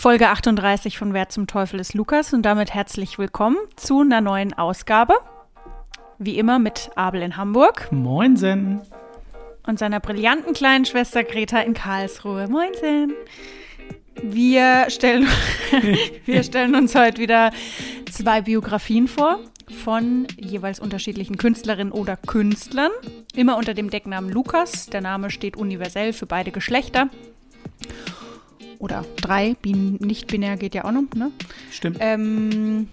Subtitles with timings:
[0.00, 4.54] Folge 38 von Wer zum Teufel ist Lukas und damit herzlich willkommen zu einer neuen
[4.54, 5.12] Ausgabe.
[6.18, 8.80] Wie immer mit Abel in Hamburg Moinsen.
[9.66, 12.48] und seiner brillanten kleinen Schwester Greta in Karlsruhe.
[12.48, 13.12] Moinsen.
[14.22, 15.28] Wir stellen,
[16.24, 17.52] wir stellen uns heute wieder
[18.10, 19.38] zwei Biografien vor
[19.84, 22.90] von jeweils unterschiedlichen Künstlerinnen oder Künstlern.
[23.34, 24.86] Immer unter dem Decknamen Lukas.
[24.86, 27.10] Der Name steht universell für beide Geschlechter.
[28.80, 31.30] Oder drei, bin, nicht binär geht ja auch noch, ne?
[31.70, 31.98] Stimmt.
[32.00, 32.88] Ähm,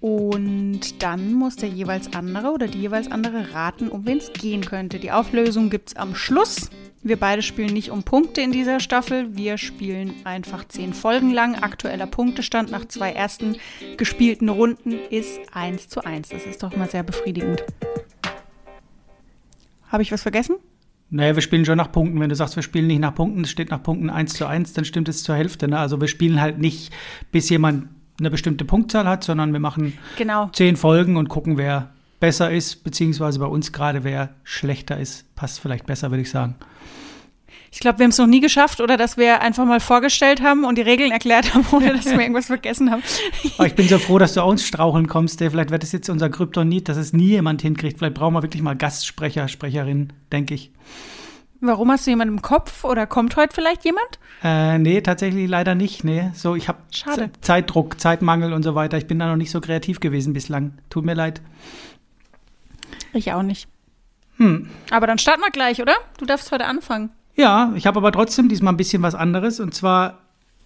[0.00, 4.60] und dann muss der jeweils andere oder die jeweils andere raten, um wen es gehen
[4.60, 4.98] könnte.
[4.98, 6.70] Die Auflösung gibt es am Schluss.
[7.02, 9.34] Wir beide spielen nicht um Punkte in dieser Staffel.
[9.34, 11.54] Wir spielen einfach zehn Folgen lang.
[11.54, 13.56] Aktueller Punktestand nach zwei ersten
[13.96, 16.28] gespielten Runden ist 1 zu 1.
[16.28, 17.64] Das ist doch mal sehr befriedigend.
[19.90, 20.56] Habe ich was vergessen?
[21.10, 22.20] Naja, wir spielen schon nach Punkten.
[22.20, 24.74] Wenn du sagst, wir spielen nicht nach Punkten, es steht nach Punkten 1 zu 1,
[24.74, 25.66] dann stimmt es zur Hälfte.
[25.68, 25.78] Ne?
[25.78, 26.92] Also wir spielen halt nicht,
[27.32, 27.88] bis jemand
[28.20, 30.50] eine bestimmte Punktzahl hat, sondern wir machen Genau.
[30.52, 35.34] zehn Folgen und gucken, wer besser ist, beziehungsweise bei uns gerade wer schlechter ist.
[35.36, 36.56] Passt vielleicht besser, würde ich sagen.
[37.70, 40.64] Ich glaube, wir haben es noch nie geschafft, oder dass wir einfach mal vorgestellt haben
[40.64, 43.02] und die Regeln erklärt haben, ohne dass wir irgendwas vergessen haben.
[43.56, 45.40] Aber ich bin so froh, dass du aus Straucheln kommst.
[45.40, 45.50] Dave.
[45.50, 47.98] Vielleicht wird es jetzt unser Kryptonit, dass es nie jemand hinkriegt.
[47.98, 50.72] Vielleicht brauchen wir wirklich mal Gastsprecher, Sprecherin, denke ich.
[51.60, 54.20] Warum hast du jemanden im Kopf oder kommt heute vielleicht jemand?
[54.44, 56.04] Äh, nee, tatsächlich leider nicht.
[56.04, 56.78] Nee, so ich habe.
[57.40, 58.96] Zeitdruck, Zeitmangel und so weiter.
[58.96, 60.78] Ich bin da noch nicht so kreativ gewesen bislang.
[60.88, 61.42] Tut mir leid.
[63.12, 63.68] Ich auch nicht.
[64.36, 64.70] Hm.
[64.90, 65.96] Aber dann starten wir gleich, oder?
[66.18, 67.10] Du darfst heute anfangen.
[67.38, 69.60] Ja, ich habe aber trotzdem diesmal ein bisschen was anderes.
[69.60, 70.18] Und zwar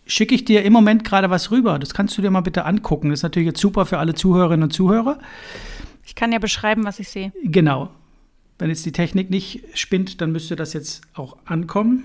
[0.06, 1.78] schicke ich dir im Moment gerade was rüber.
[1.78, 3.10] Das kannst du dir mal bitte angucken.
[3.10, 5.18] Das ist natürlich jetzt super für alle Zuhörerinnen und Zuhörer.
[6.04, 7.30] Ich kann ja beschreiben, was ich sehe.
[7.44, 7.90] Genau.
[8.58, 12.04] Wenn jetzt die Technik nicht spinnt, dann müsste das jetzt auch ankommen.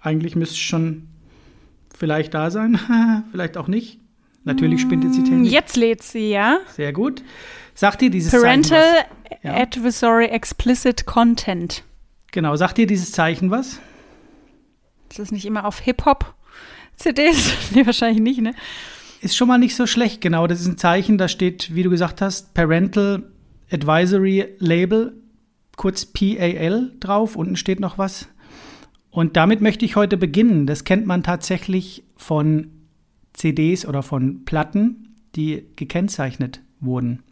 [0.00, 1.08] Eigentlich müsste es schon
[1.96, 2.78] vielleicht da sein,
[3.32, 3.98] vielleicht auch nicht.
[4.44, 5.50] Natürlich spinnt jetzt die Technik.
[5.50, 6.58] Jetzt lädt sie, ja?
[6.68, 7.24] Sehr gut.
[7.74, 9.38] Sagt dir dieses Zeichen Parental was?
[9.42, 9.54] Ja.
[9.54, 11.82] Advisory Explicit Content.
[12.36, 13.80] Genau, sagt dir dieses Zeichen was?
[15.08, 17.50] Das ist nicht immer auf Hip-Hop-CDs.
[17.74, 18.54] nee, wahrscheinlich nicht, ne?
[19.22, 20.46] Ist schon mal nicht so schlecht, genau.
[20.46, 23.22] Das ist ein Zeichen, da steht, wie du gesagt hast, Parental
[23.72, 25.14] Advisory Label,
[25.78, 27.36] kurz PAL drauf.
[27.36, 28.28] Unten steht noch was.
[29.08, 30.66] Und damit möchte ich heute beginnen.
[30.66, 32.70] Das kennt man tatsächlich von
[33.32, 37.22] CDs oder von Platten, die gekennzeichnet wurden.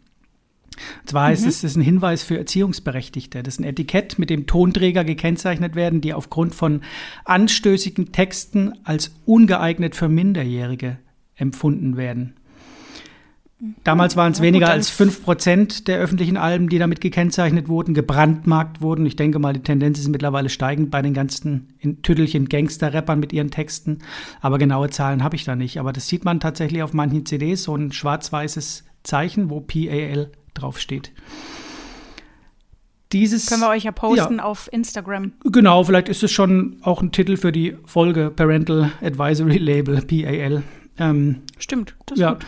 [1.01, 3.43] Und zwar heißt es, es ist ein Hinweis für Erziehungsberechtigte.
[3.43, 6.81] Das ist ein Etikett, mit dem Tonträger gekennzeichnet werden, die aufgrund von
[7.23, 10.97] anstößigen Texten als ungeeignet für Minderjährige
[11.35, 12.33] empfunden werden.
[13.85, 17.93] Damals waren es Ja, weniger als dann- 5% der öffentlichen Alben, die damit gekennzeichnet wurden,
[17.93, 19.05] gebrandmarkt wurden.
[19.05, 23.31] Ich denke mal, die Tendenz ist mittlerweile steigend bei den ganzen in Tüdelchen Gangster-Rappern mit
[23.31, 23.99] ihren Texten.
[24.41, 25.79] Aber genaue Zahlen habe ich da nicht.
[25.79, 31.11] Aber das sieht man tatsächlich auf manchen CDs, so ein schwarz-weißes Zeichen, wo PAL draufsteht.
[33.11, 35.33] Dieses Können wir euch ja posten auf Instagram.
[35.45, 40.63] Genau, vielleicht ist es schon auch ein Titel für die Folge Parental Advisory Label, PAL.
[40.97, 41.95] Ähm, Stimmt.
[42.07, 42.33] Das ist ja.
[42.33, 42.45] gut.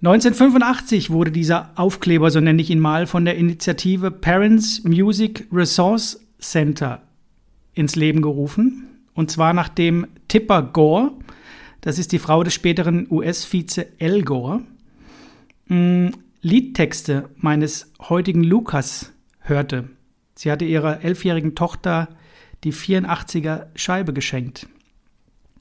[0.00, 6.24] 1985 wurde dieser Aufkleber, so nenne ich ihn mal, von der Initiative Parents Music Resource
[6.38, 7.02] Center
[7.74, 8.88] ins Leben gerufen.
[9.14, 11.12] Und zwar nachdem Tipper Gore,
[11.80, 14.62] das ist die Frau des späteren US-Vize Al Gore,
[15.66, 16.12] mh,
[16.48, 19.90] Liedtexte meines heutigen Lukas hörte.
[20.34, 22.08] Sie hatte ihrer elfjährigen Tochter
[22.64, 24.66] die 84er Scheibe geschenkt.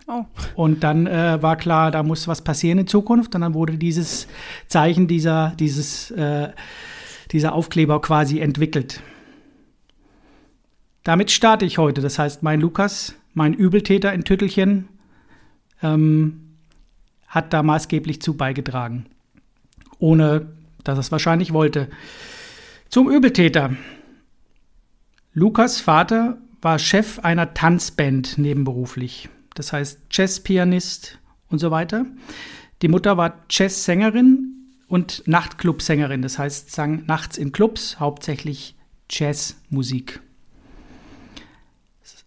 [0.08, 0.24] Oh.
[0.56, 3.36] Und dann äh, war klar, da muss was passieren in Zukunft.
[3.36, 4.28] Und dann wurde dieses
[4.68, 6.50] Zeichen, dieser, dieses, äh,
[7.31, 9.02] dieser Aufkleber quasi entwickelt.
[11.03, 12.02] Damit starte ich heute.
[12.02, 14.88] Das heißt, mein Lukas, mein Übeltäter in Tüttelchen,
[15.84, 16.56] ähm,
[17.28, 19.06] hat da maßgeblich zu beigetragen.
[20.00, 20.47] Ohne,
[20.88, 21.90] dass er es wahrscheinlich wollte.
[22.90, 23.75] Zum Übeltäter.
[25.34, 29.30] Lukas Vater war Chef einer Tanzband nebenberuflich.
[29.53, 31.20] Das heißt Jazzpianist
[31.50, 32.06] und so weiter.
[32.82, 34.53] Die Mutter war Jazzsängerin
[34.88, 36.22] und Nachtclubsängerin.
[36.22, 38.76] Das heißt, sang nachts in Clubs, hauptsächlich
[39.09, 40.22] Jazzmusik.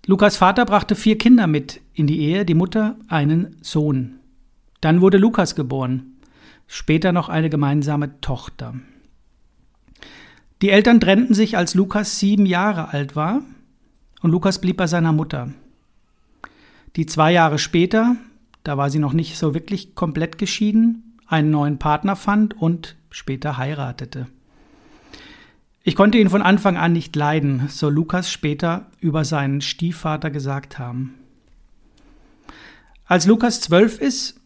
[0.06, 4.18] Lukas Vater brachte vier Kinder mit in die Ehe, die Mutter einen Sohn.
[4.80, 6.09] Dann wurde Lukas geboren,
[6.72, 8.74] später noch eine gemeinsame Tochter.
[10.62, 13.42] Die Eltern trennten sich, als Lukas sieben Jahre alt war,
[14.22, 15.50] und Lukas blieb bei seiner Mutter.
[16.94, 18.16] Die zwei Jahre später,
[18.62, 23.58] da war sie noch nicht so wirklich komplett geschieden, einen neuen Partner fand und später
[23.58, 24.28] heiratete.
[25.82, 30.78] Ich konnte ihn von Anfang an nicht leiden, soll Lukas später über seinen Stiefvater gesagt
[30.78, 31.14] haben.
[33.06, 34.39] Als Lukas zwölf ist,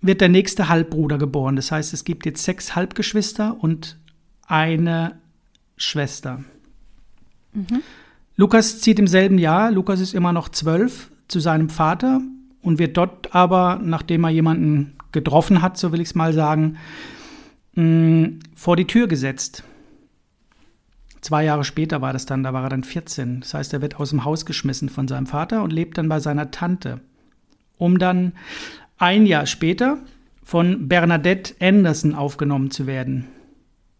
[0.00, 1.56] wird der nächste Halbbruder geboren.
[1.56, 3.98] Das heißt, es gibt jetzt sechs Halbgeschwister und
[4.46, 5.16] eine
[5.76, 6.44] Schwester.
[7.52, 7.82] Mhm.
[8.36, 12.20] Lukas zieht im selben Jahr, Lukas ist immer noch zwölf, zu seinem Vater
[12.62, 16.76] und wird dort aber, nachdem er jemanden getroffen hat, so will ich es mal sagen,
[17.74, 19.64] mh, vor die Tür gesetzt.
[21.20, 23.40] Zwei Jahre später war das dann, da war er dann 14.
[23.40, 26.20] Das heißt, er wird aus dem Haus geschmissen von seinem Vater und lebt dann bei
[26.20, 27.00] seiner Tante,
[27.78, 28.32] um dann
[28.98, 29.98] ein Jahr später
[30.42, 33.28] von Bernadette Anderson aufgenommen zu werden.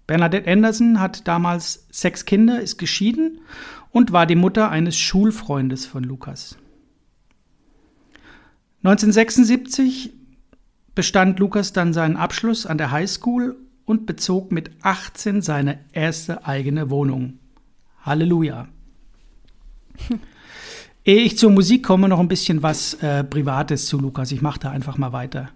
[0.06, 3.40] Bernadette Anderson hat damals sechs Kinder, ist geschieden
[3.90, 6.56] und war die Mutter eines Schulfreundes von Lukas.
[8.84, 10.12] 1976
[10.94, 16.88] bestand Lukas dann seinen Abschluss an der Highschool und bezog mit 18 seine erste eigene
[16.90, 17.38] Wohnung.
[18.02, 18.68] Halleluja.
[21.06, 24.32] Ehe ich zur Musik komme, noch ein bisschen was äh, Privates zu Lukas.
[24.32, 25.50] Ich mache da einfach mal weiter.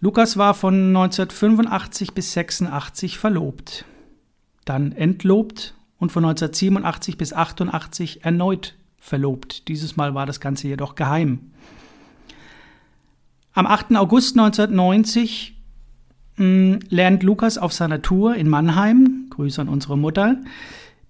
[0.00, 3.84] Lukas war von 1985 bis 86 verlobt,
[4.64, 9.68] dann entlobt und von 1987 bis 88 erneut verlobt.
[9.68, 11.50] Dieses Mal war das Ganze jedoch geheim.
[13.52, 13.94] Am 8.
[13.96, 15.54] August 1990
[16.36, 20.38] mh, hm, lernt Lukas auf seiner Tour in Mannheim, Grüße an unsere Mutter,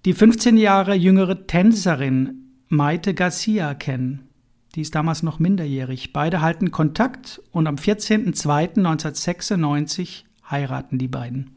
[0.03, 2.40] die 15 Jahre jüngere Tänzerin
[2.71, 4.29] Maite Garcia kennen.
[4.75, 6.13] Die ist damals noch minderjährig.
[6.13, 11.51] Beide halten Kontakt und am 14.02.1996 heiraten die beiden.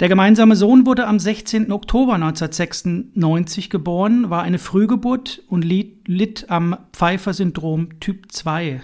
[0.00, 1.72] Der gemeinsame Sohn wurde am 16.
[1.72, 8.82] Oktober 1996 geboren, war eine Frühgeburt und litt, am Pfeiffer-Syndrom Typ 2.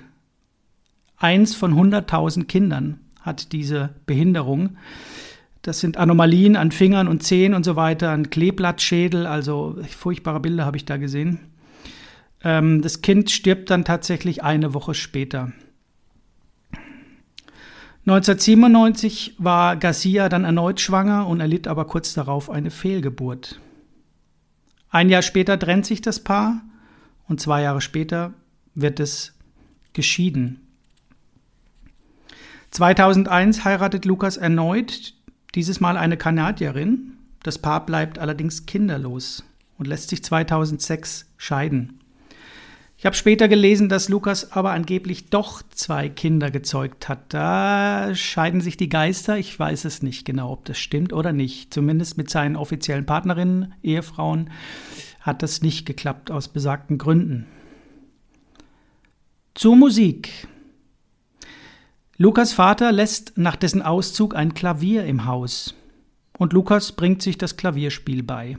[1.19, 4.79] Eins von 100.000 Kindern hat diese Behinderung.
[5.65, 10.67] Das sind Anomalien an Fingern und Zehen und so weiter, ein Kleeblattschädel, also furchtbare Bilder
[10.67, 11.41] habe ich da gesehen.
[12.43, 15.53] Ähm, das Kind stirbt dann tatsächlich eine Woche später.
[18.07, 23.59] 1997 war Garcia dann erneut schwanger und erlitt aber kurz darauf eine Fehlgeburt.
[24.91, 26.61] Ein Jahr später trennt sich das Paar
[27.27, 28.35] und zwei Jahre später
[28.75, 29.33] wird es
[29.95, 30.61] geschieden.
[32.71, 35.15] 2001 heiratet Lukas erneut,
[35.55, 37.19] dieses Mal eine Kanadierin.
[37.43, 39.45] Das Paar bleibt allerdings kinderlos
[39.79, 42.01] und lässt sich 2006 scheiden.
[42.97, 47.35] Ich habe später gelesen, dass Lukas aber angeblich doch zwei Kinder gezeugt hat.
[47.35, 49.37] Da scheiden sich die Geister.
[49.37, 51.75] Ich weiß es nicht genau, ob das stimmt oder nicht.
[51.75, 54.51] Zumindest mit seinen offiziellen Partnerinnen, Ehefrauen,
[55.21, 57.47] hat das nicht geklappt aus besagten Gründen.
[59.55, 60.49] Zur Musik.
[62.17, 65.75] Lukas Vater lässt nach dessen Auszug ein Klavier im Haus
[66.39, 68.57] und Lukas bringt sich das Klavierspiel bei.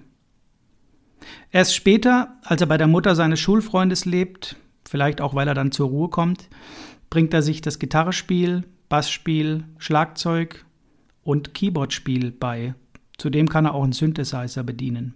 [1.51, 5.71] Erst später, als er bei der Mutter seines Schulfreundes lebt, vielleicht auch weil er dann
[5.71, 6.49] zur Ruhe kommt,
[7.09, 10.65] bringt er sich das Gitarrespiel, Bassspiel, Schlagzeug
[11.23, 12.75] und Keyboardspiel bei.
[13.17, 15.13] Zudem kann er auch einen Synthesizer bedienen.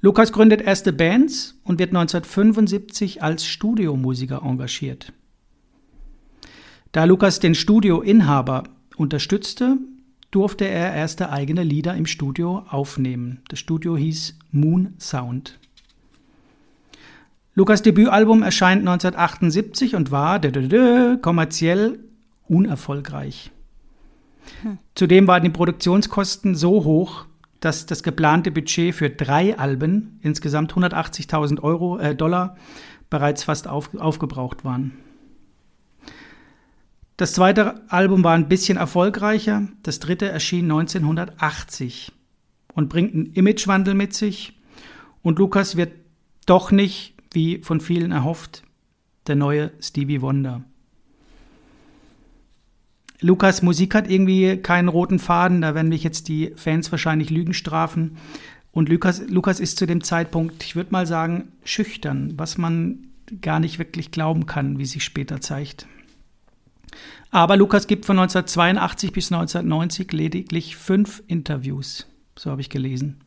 [0.00, 5.12] Lukas gründet erste Bands und wird 1975 als Studiomusiker engagiert.
[6.94, 8.62] Da Lukas den Studioinhaber
[8.96, 9.78] unterstützte,
[10.30, 13.42] durfte er erste eigene Lieder im Studio aufnehmen.
[13.48, 15.58] Das Studio hieß Moon Sound.
[17.56, 20.40] Lukas Debütalbum erscheint 1978 und war
[21.20, 21.98] kommerziell
[22.46, 23.50] unerfolgreich.
[24.62, 24.78] Hm.
[24.94, 27.26] Zudem waren die Produktionskosten so hoch,
[27.58, 32.56] dass das geplante Budget für drei Alben, insgesamt 180.000 Euro, äh, Dollar,
[33.10, 34.92] bereits fast auf, aufgebraucht waren.
[37.16, 39.68] Das zweite Album war ein bisschen erfolgreicher.
[39.82, 42.12] Das dritte erschien 1980
[42.74, 44.58] und bringt einen Imagewandel mit sich.
[45.22, 45.92] Und Lukas wird
[46.46, 48.64] doch nicht, wie von vielen erhofft,
[49.26, 50.64] der neue Stevie Wonder.
[53.20, 57.54] Lukas Musik hat irgendwie keinen roten Faden, da werden mich jetzt die Fans wahrscheinlich Lügen
[57.54, 58.18] strafen.
[58.72, 63.06] Und Lukas, Lukas ist zu dem Zeitpunkt, ich würde mal sagen, schüchtern, was man
[63.40, 65.86] gar nicht wirklich glauben kann, wie sich später zeigt.
[67.30, 72.06] Aber Lukas gibt von 1982 bis 1990 lediglich fünf Interviews.
[72.38, 73.20] So habe ich gelesen.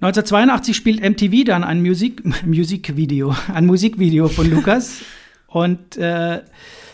[0.00, 5.02] 1982 spielt MTV dann ein Musik, Musikvideo, ein Musikvideo von Lukas
[5.46, 6.42] und äh,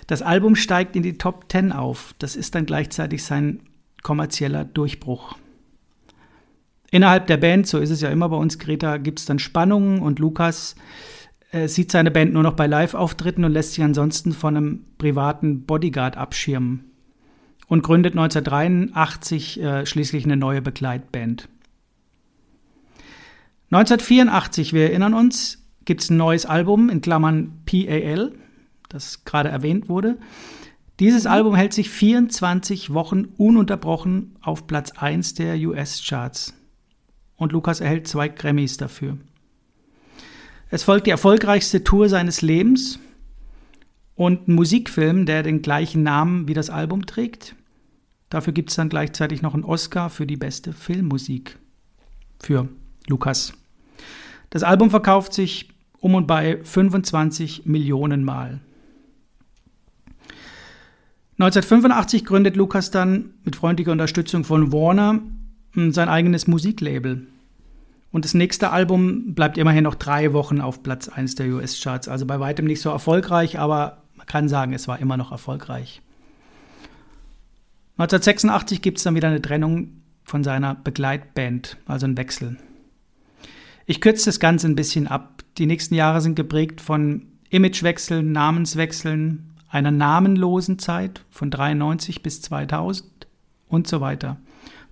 [0.07, 2.15] das Album steigt in die Top 10 auf.
[2.19, 3.61] Das ist dann gleichzeitig sein
[4.03, 5.37] kommerzieller Durchbruch.
[6.91, 10.03] Innerhalb der Band, so ist es ja immer bei uns, Greta, gibt es dann Spannungen
[10.03, 10.75] und Lukas
[11.53, 15.67] äh, sieht seine Band nur noch bei Live-Auftritten und lässt sich ansonsten von einem privaten
[15.67, 16.85] Bodyguard abschirmen.
[17.67, 21.49] Und gründet 1983 äh, schließlich eine neue Begleitband.
[23.71, 28.33] 1984, wir erinnern uns, gibt es ein neues Album in Klammern PAL,
[28.89, 30.19] das gerade erwähnt wurde.
[30.99, 31.25] Dieses.
[31.25, 36.53] Album hält sich 24 Wochen ununterbrochen auf Platz 1 der US-Charts.
[37.37, 39.17] Und Lukas erhält zwei Grammys dafür.
[40.71, 43.01] Es folgt die erfolgreichste Tour seines Lebens
[44.15, 47.57] und ein Musikfilm, der den gleichen Namen wie das Album trägt.
[48.29, 51.59] Dafür gibt es dann gleichzeitig noch einen Oscar für die beste Filmmusik
[52.39, 52.69] für
[53.09, 53.53] Lukas.
[54.51, 58.61] Das Album verkauft sich um und bei 25 Millionen Mal.
[61.39, 65.21] 1985 gründet Lukas dann mit freundlicher Unterstützung von Warner
[65.75, 67.27] sein eigenes Musiklabel.
[68.13, 72.09] Und das nächste Album bleibt immerhin noch drei Wochen auf Platz 1 der US-Charts.
[72.09, 76.03] Also bei weitem nicht so erfolgreich, aber man kann sagen, es war immer noch erfolgreich.
[77.99, 82.57] 1986 gibt es dann wieder eine Trennung von seiner Begleitband, also ein Wechsel.
[83.87, 85.43] Ich kürze das Ganze ein bisschen ab.
[85.59, 93.27] Die nächsten Jahre sind geprägt von Imagewechseln, Namenswechseln, einer namenlosen Zeit von 93 bis 2000
[93.69, 94.37] und so weiter.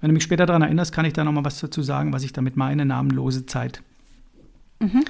[0.01, 2.23] Wenn du mich später daran erinnerst, kann ich da noch mal was dazu sagen, was
[2.23, 3.83] ich damit meine, namenlose Zeit.
[4.81, 5.05] Mhm.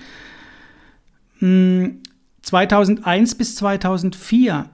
[2.43, 4.71] 2001 bis 2004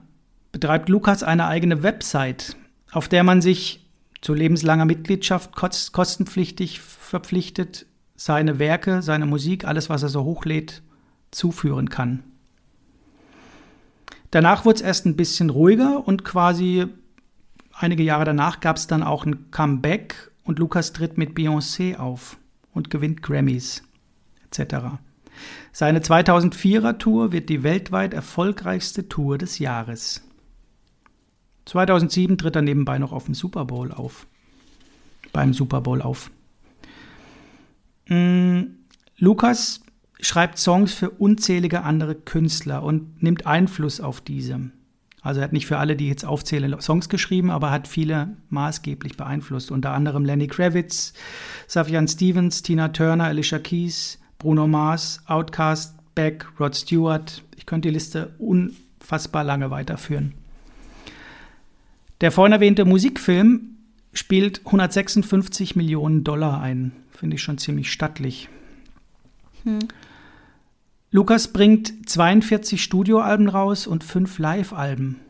[0.51, 2.55] betreibt Lukas eine eigene Website,
[2.91, 3.85] auf der man sich
[4.21, 10.81] zu lebenslanger Mitgliedschaft kostenpflichtig verpflichtet, seine Werke, seine Musik, alles, was er so hochlädt,
[11.31, 12.23] zuführen kann.
[14.31, 16.87] Danach wurde es erst ein bisschen ruhiger und quasi
[17.77, 22.37] einige Jahre danach gab es dann auch ein Comeback und Lukas tritt mit Beyoncé auf
[22.73, 23.83] und gewinnt Grammys
[24.49, 24.97] etc.
[25.71, 30.21] Seine 2004er Tour wird die weltweit erfolgreichste Tour des Jahres.
[31.65, 34.27] 2007 tritt er nebenbei noch auf dem Super Bowl auf.
[35.33, 36.31] Beim Super Bowl auf.
[38.07, 38.61] Mm,
[39.17, 39.81] Lukas
[40.21, 44.71] schreibt Songs für unzählige andere Künstler und nimmt Einfluss auf diese.
[45.25, 48.37] Also er hat nicht für alle, die ich jetzt aufzähle, Songs geschrieben, aber hat viele
[48.51, 49.71] maßgeblich beeinflusst.
[49.71, 51.13] Unter anderem Lenny Kravitz,
[51.65, 57.41] Sufjan Stevens, Tina Turner, Alicia Keys, Bruno Mars, Outkast, Beck, Rod Stewart.
[57.57, 60.35] Ich könnte die Liste unfassbar lange weiterführen.
[62.21, 63.77] Der vorhin erwähnte Musikfilm
[64.13, 66.91] spielt 156 Millionen Dollar ein.
[67.09, 68.47] Finde ich schon ziemlich stattlich.
[69.63, 69.79] Hm.
[71.15, 75.21] Lukas bringt 42 Studioalben raus und 5 Live-Alben.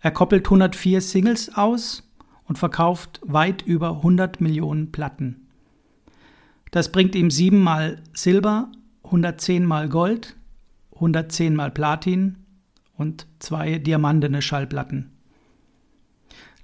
[0.00, 2.02] Er koppelt 104 Singles aus
[2.44, 5.48] und verkauft weit über 100 Millionen Platten.
[6.72, 8.70] Das bringt ihm 7 mal Silber,
[9.04, 10.36] 110 mal Gold,
[10.96, 12.36] 110 mal Platin
[12.94, 15.10] und zwei diamantene Schallplatten.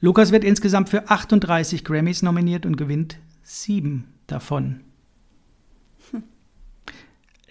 [0.01, 4.81] Lukas wird insgesamt für 38 Grammys nominiert und gewinnt 7 davon.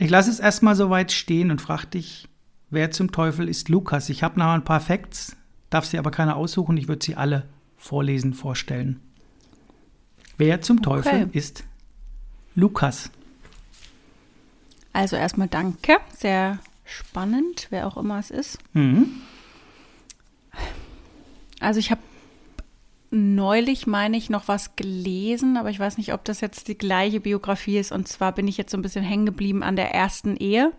[0.02, 2.30] Ich lasse es erstmal so weit stehen und frage dich,
[2.70, 4.08] wer zum Teufel ist Lukas?
[4.08, 5.36] Ich habe noch ein paar Facts,
[5.70, 6.78] darf sie aber keine aussuchen.
[6.78, 9.02] Ich würde sie alle vorlesen, vorstellen.
[10.38, 11.38] Wer zum Teufel okay.
[11.38, 11.66] ist
[12.56, 13.12] Lukas?
[14.94, 18.58] Also erstmal danke, sehr spannend, wer auch immer es ist.
[18.72, 19.10] Mhm.
[21.60, 22.02] Also ich habe
[23.12, 27.20] neulich, meine ich, noch was gelesen, aber ich weiß nicht, ob das jetzt die gleiche
[27.20, 27.92] Biografie ist.
[27.92, 30.72] Und zwar bin ich jetzt so ein bisschen hängen geblieben an der ersten Ehe.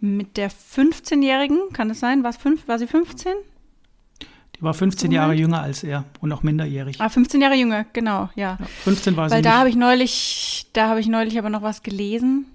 [0.00, 2.22] Mit der 15-Jährigen, kann es sein?
[2.22, 3.32] War's fünf, war sie 15?
[4.56, 7.00] Die war 15 Jahre jünger als er und noch minderjährig.
[7.00, 8.56] Ah, 15 Jahre jünger, genau, ja.
[8.58, 9.34] ja 15 war sie.
[9.34, 12.46] Weil da habe ich neulich, da habe ich neulich aber noch was gelesen.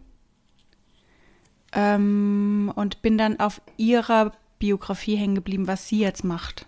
[1.74, 6.66] Ähm, und bin dann auf ihrer Biografie hängen geblieben, was sie jetzt macht.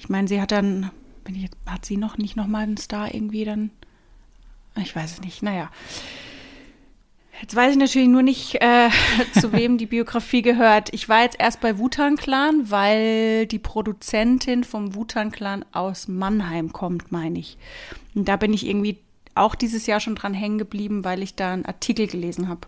[0.00, 0.90] Ich meine, sie hat dann,
[1.28, 3.70] ich, hat sie noch nicht nochmal einen Star irgendwie dann?
[4.76, 5.42] Ich weiß es nicht.
[5.42, 5.70] Naja.
[7.42, 8.88] Jetzt weiß ich natürlich nur nicht, äh,
[9.38, 10.88] zu wem die Biografie gehört.
[10.92, 16.72] Ich war jetzt erst bei Wutan Clan, weil die Produzentin vom Wutan Clan aus Mannheim
[16.72, 17.58] kommt, meine ich.
[18.14, 18.98] Und da bin ich irgendwie
[19.34, 22.60] auch dieses Jahr schon dran hängen geblieben, weil ich da einen Artikel gelesen habe.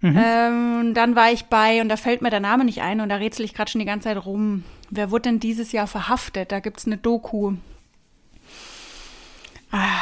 [0.00, 0.18] Mhm.
[0.18, 3.16] Ähm, dann war ich bei, und da fällt mir der Name nicht ein, und da
[3.16, 4.64] rätsel ich gerade schon die ganze Zeit rum.
[4.90, 6.50] Wer wurde denn dieses Jahr verhaftet?
[6.52, 7.54] Da gibt es eine Doku.
[9.70, 10.00] Ah,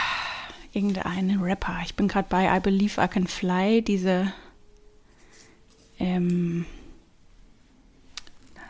[0.73, 1.79] irgendein Rapper.
[1.85, 4.33] Ich bin gerade bei I Believe I Can Fly, diese.
[5.99, 6.65] Ähm,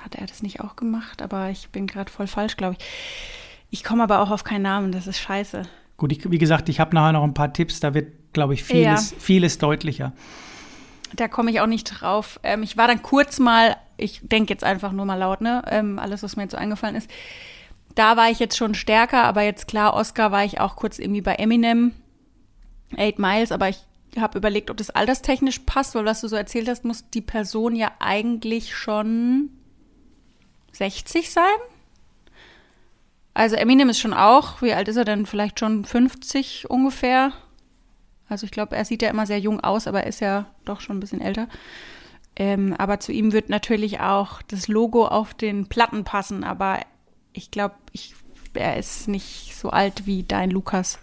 [0.00, 1.22] hat er das nicht auch gemacht?
[1.22, 2.84] Aber ich bin gerade voll falsch, glaube ich.
[3.70, 5.62] Ich komme aber auch auf keinen Namen, das ist scheiße.
[5.98, 8.64] Gut, ich, wie gesagt, ich habe nachher noch ein paar Tipps, da wird, glaube ich,
[8.64, 9.16] vieles, ja.
[9.18, 10.12] vieles deutlicher.
[11.14, 12.38] Da komme ich auch nicht drauf.
[12.42, 15.62] Ähm, ich war dann kurz mal, ich denke jetzt einfach nur mal laut, ne?
[15.70, 17.10] Ähm, alles, was mir jetzt so eingefallen ist.
[17.94, 21.20] Da war ich jetzt schon stärker, aber jetzt klar, Oscar war ich auch kurz irgendwie
[21.20, 21.92] bei Eminem,
[22.96, 23.78] Eight Miles, aber ich
[24.18, 27.74] habe überlegt, ob das alterstechnisch passt, weil was du so erzählt hast, muss die Person
[27.74, 29.50] ja eigentlich schon
[30.72, 31.44] 60 sein.
[33.34, 35.26] Also Eminem ist schon auch, wie alt ist er denn?
[35.26, 37.32] Vielleicht schon 50 ungefähr.
[38.28, 40.80] Also ich glaube, er sieht ja immer sehr jung aus, aber er ist ja doch
[40.80, 41.48] schon ein bisschen älter.
[42.36, 46.44] Ähm, aber zu ihm wird natürlich auch das Logo auf den Platten passen.
[46.44, 46.80] Aber
[47.32, 48.14] ich glaube, ich,
[48.54, 51.00] er ist nicht so alt wie dein Lukas.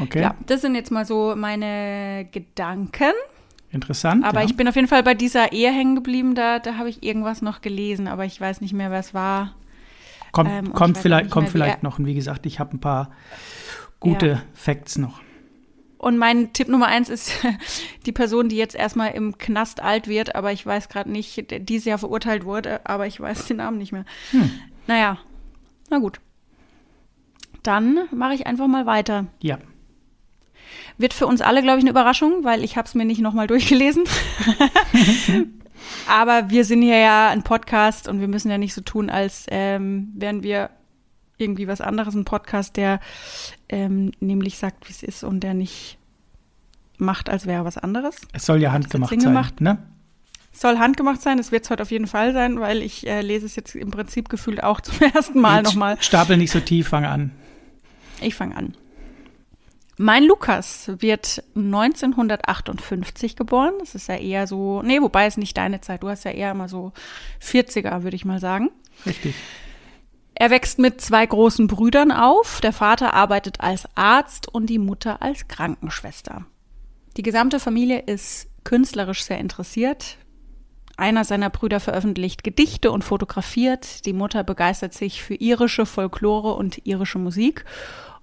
[0.00, 0.22] Okay.
[0.22, 3.12] Ja, das sind jetzt mal so meine Gedanken.
[3.70, 4.24] Interessant.
[4.24, 4.46] Aber ja.
[4.46, 6.34] ich bin auf jeden Fall bei dieser Ehe hängen geblieben.
[6.34, 9.54] Da, da habe ich irgendwas noch gelesen, aber ich weiß nicht mehr, wer es war.
[10.32, 11.98] kommt, ähm, kommt vielleicht, kommt mehr, vielleicht noch.
[11.98, 13.10] Und wie gesagt, ich habe ein paar
[14.00, 14.42] gute Ja.
[14.54, 15.20] Facts noch.
[15.98, 17.32] Und mein Tipp Nummer eins ist
[18.06, 21.58] die Person, die jetzt erstmal im Knast alt wird, aber ich weiß gerade nicht, der
[21.58, 24.04] dieses Jahr verurteilt wurde, aber ich weiß den Namen nicht mehr.
[24.30, 24.50] Hm.
[24.86, 25.18] Naja,
[25.90, 26.20] na gut.
[27.62, 29.26] Dann mache ich einfach mal weiter.
[29.40, 29.58] Ja.
[30.96, 33.46] Wird für uns alle, glaube ich, eine Überraschung, weil ich habe es mir nicht nochmal
[33.46, 34.04] durchgelesen.
[36.08, 39.46] Aber wir sind hier ja ein Podcast und wir müssen ja nicht so tun, als
[39.48, 40.70] ähm, wären wir
[41.38, 42.14] irgendwie was anderes.
[42.14, 43.00] Ein Podcast, der
[43.68, 45.98] ähm, nämlich sagt, wie es ist und der nicht
[46.98, 48.16] macht, als wäre was anderes.
[48.32, 49.20] Es soll ja handgemacht sein.
[49.20, 49.60] gemacht?
[49.60, 49.78] Ne?
[50.52, 53.46] Soll handgemacht sein, es wird es heute auf jeden Fall sein, weil ich äh, lese
[53.46, 55.96] es jetzt im Prinzip gefühlt auch zum ersten Mal nochmal.
[56.00, 57.30] Stapel nicht so tief, fang an.
[58.20, 58.74] Ich fange an.
[60.00, 63.74] Mein Lukas wird 1958 geboren.
[63.80, 66.04] Das ist ja eher so, nee, wobei es nicht deine Zeit.
[66.04, 66.92] Du hast ja eher immer so
[67.42, 68.70] 40er, würde ich mal sagen.
[69.04, 69.34] Richtig.
[70.40, 72.60] Er wächst mit zwei großen Brüdern auf.
[72.60, 76.46] Der Vater arbeitet als Arzt und die Mutter als Krankenschwester.
[77.16, 80.16] Die gesamte Familie ist künstlerisch sehr interessiert.
[80.96, 84.06] Einer seiner Brüder veröffentlicht Gedichte und fotografiert.
[84.06, 87.64] Die Mutter begeistert sich für irische Folklore und irische Musik.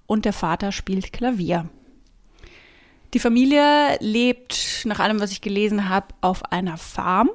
[0.06, 1.68] Und der Vater spielt Klavier.
[3.12, 7.28] Die Familie lebt, nach allem, was ich gelesen habe, auf einer Farm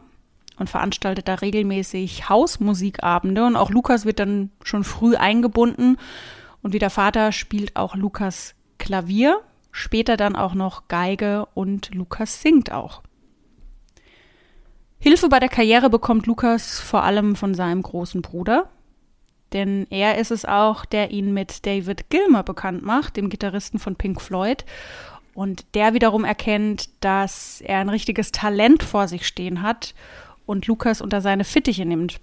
[0.61, 3.43] und veranstaltet da regelmäßig Hausmusikabende.
[3.45, 5.97] Und auch Lukas wird dann schon früh eingebunden.
[6.61, 12.41] Und wie der Vater spielt auch Lukas Klavier, später dann auch noch Geige und Lukas
[12.41, 13.01] singt auch.
[14.99, 18.69] Hilfe bei der Karriere bekommt Lukas vor allem von seinem großen Bruder,
[19.53, 23.95] denn er ist es auch, der ihn mit David Gilmer bekannt macht, dem Gitarristen von
[23.95, 24.63] Pink Floyd.
[25.33, 29.95] Und der wiederum erkennt, dass er ein richtiges Talent vor sich stehen hat
[30.45, 32.19] und Lukas unter seine Fittiche nimmt.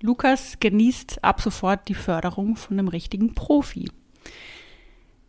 [0.00, 3.90] Lukas genießt ab sofort die Förderung von einem richtigen Profi.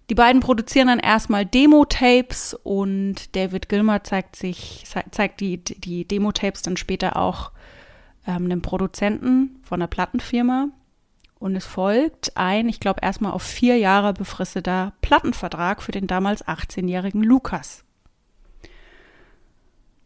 [0.10, 6.63] Die beiden produzieren dann erstmal Demo-Tapes und David Gilmer zeigt sich, zeigt die, die Demo-Tapes
[6.63, 7.52] dann später auch
[8.25, 10.69] ähm, einem Produzenten von einer Plattenfirma.
[11.38, 16.45] Und es folgt ein, ich glaube, erstmal auf vier Jahre befristeter Plattenvertrag für den damals
[16.45, 17.86] 18-jährigen Lukas.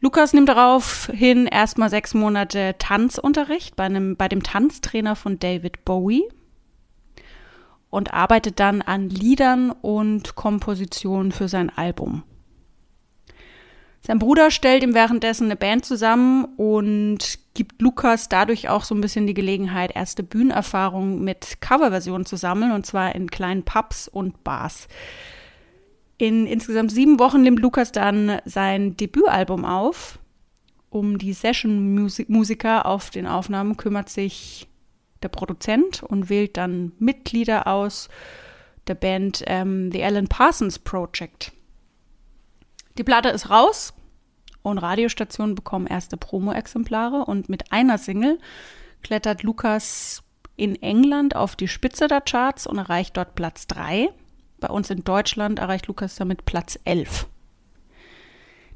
[0.03, 6.23] Lukas nimmt daraufhin erstmal sechs Monate Tanzunterricht bei, einem, bei dem Tanztrainer von David Bowie
[7.89, 12.23] und arbeitet dann an Liedern und Kompositionen für sein Album.
[14.01, 18.99] Sein Bruder stellt ihm währenddessen eine Band zusammen und gibt Lukas dadurch auch so ein
[18.99, 24.43] bisschen die Gelegenheit, erste Bühnenerfahrungen mit Coverversionen zu sammeln, und zwar in kleinen Pubs und
[24.43, 24.89] Bars.
[26.23, 30.19] In insgesamt sieben Wochen nimmt Lukas dann sein Debütalbum auf.
[30.89, 34.69] Um die Session-Musiker auf den Aufnahmen kümmert sich
[35.21, 38.07] der Produzent und wählt dann Mitglieder aus
[38.87, 41.51] der Band ähm, The Alan Parsons Project.
[42.97, 43.93] Die Platte ist raus
[44.61, 48.39] und Radiostationen bekommen erste Promo-Exemplare und mit einer Single
[49.01, 50.23] klettert Lukas
[50.55, 54.07] in England auf die Spitze der Charts und erreicht dort Platz 3.
[54.63, 57.27] Bei uns in Deutschland erreicht Lukas damit Platz 11.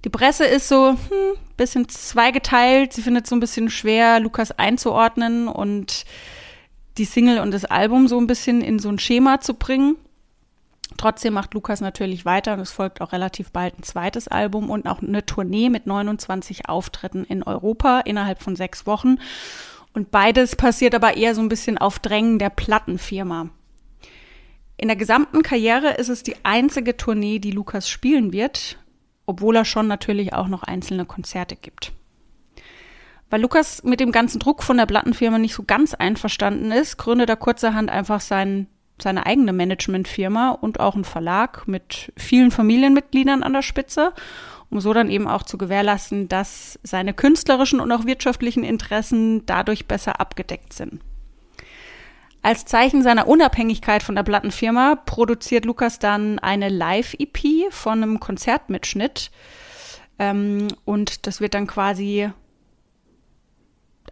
[0.04, 2.91] Die Presse ist so ein hm, bisschen zweigeteilt.
[2.91, 6.04] Sie findet so ein bisschen schwer, Lukas einzuordnen und
[6.97, 9.95] die Single und das Album so ein bisschen in so ein Schema zu bringen.
[10.97, 14.88] Trotzdem macht Lukas natürlich weiter und es folgt auch relativ bald ein zweites Album und
[14.88, 19.19] auch eine Tournee mit 29 Auftritten in Europa innerhalb von sechs Wochen.
[19.93, 23.52] Und beides passiert aber eher so ein bisschen auf Drängen der Plattenfirma.
[24.77, 28.77] In der gesamten Karriere ist es die einzige Tournee, die Lukas spielen wird,
[29.25, 31.93] obwohl er schon natürlich auch noch einzelne Konzerte gibt.
[33.29, 37.29] Weil Lukas mit dem ganzen Druck von der Plattenfirma nicht so ganz einverstanden ist, gründet
[37.29, 38.67] er kurzerhand einfach sein,
[39.01, 44.13] seine eigene Managementfirma und auch einen Verlag mit vielen Familienmitgliedern an der Spitze,
[44.69, 49.87] um so dann eben auch zu gewährleisten, dass seine künstlerischen und auch wirtschaftlichen Interessen dadurch
[49.87, 51.01] besser abgedeckt sind.
[52.47, 59.31] Als Zeichen seiner Unabhängigkeit von der Plattenfirma produziert Lukas dann eine Live-EP von einem Konzertmitschnitt,
[60.17, 62.31] Ähm, und das wird dann quasi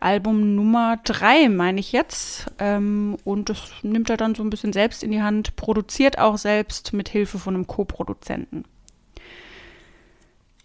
[0.02, 2.48] Album Nummer drei, meine ich jetzt.
[2.60, 6.38] Ähm, und das nimmt er dann so ein bisschen selbst in die Hand, produziert auch
[6.38, 8.66] selbst mit Hilfe von einem Co-Produzenten.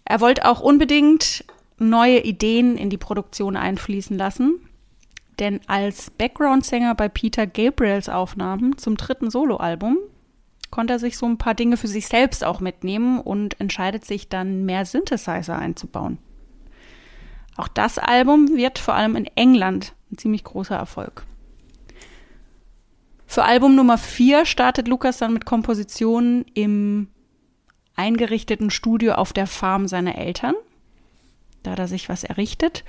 [0.03, 1.45] Er wollte auch unbedingt
[1.77, 4.59] neue Ideen in die Produktion einfließen lassen.
[5.41, 9.97] Denn als Background-Sänger bei Peter Gabriels Aufnahmen zum dritten Soloalbum
[10.69, 14.29] konnte er sich so ein paar Dinge für sich selbst auch mitnehmen und entscheidet sich
[14.29, 16.19] dann mehr Synthesizer einzubauen.
[17.57, 21.25] Auch das Album wird vor allem in England ein ziemlich großer Erfolg.
[23.25, 27.07] Für Album Nummer 4 startet Lukas dann mit Kompositionen im
[27.95, 30.53] eingerichteten Studio auf der Farm seiner Eltern.
[31.63, 32.83] Da hat er sich was errichtet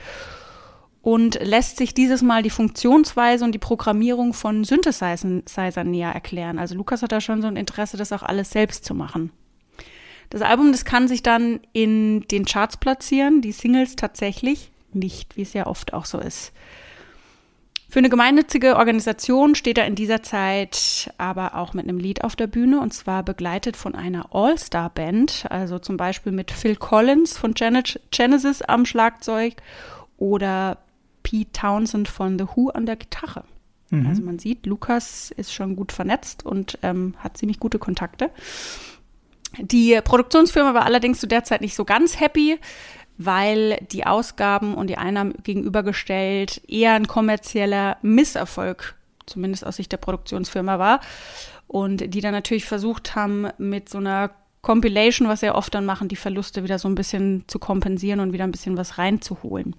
[1.02, 6.58] und lässt sich dieses Mal die Funktionsweise und die Programmierung von Synthesizern näher erklären.
[6.58, 9.32] Also Lukas hat da schon so ein Interesse, das auch alles selbst zu machen.
[10.30, 15.42] Das Album, das kann sich dann in den Charts platzieren, die Singles tatsächlich nicht, wie
[15.42, 16.52] es ja oft auch so ist.
[17.90, 22.36] Für eine gemeinnützige Organisation steht er in dieser Zeit aber auch mit einem Lied auf
[22.36, 27.52] der Bühne und zwar begleitet von einer All-Star-Band, also zum Beispiel mit Phil Collins von
[27.52, 29.56] Genesis am Schlagzeug
[30.16, 30.78] oder
[31.22, 33.44] Pete Townsend von The Who an der Gitarre.
[33.90, 34.06] Mhm.
[34.06, 38.30] Also man sieht, Lukas ist schon gut vernetzt und ähm, hat ziemlich gute Kontakte.
[39.58, 42.58] Die Produktionsfirma war allerdings zu der Zeit nicht so ganz happy,
[43.18, 48.94] weil die Ausgaben und die Einnahmen gegenübergestellt eher ein kommerzieller Misserfolg,
[49.26, 51.00] zumindest aus Sicht der Produktionsfirma war.
[51.66, 54.30] Und die dann natürlich versucht haben, mit so einer
[54.62, 58.20] Compilation, was sie ja oft dann machen, die Verluste wieder so ein bisschen zu kompensieren
[58.20, 59.74] und wieder ein bisschen was reinzuholen.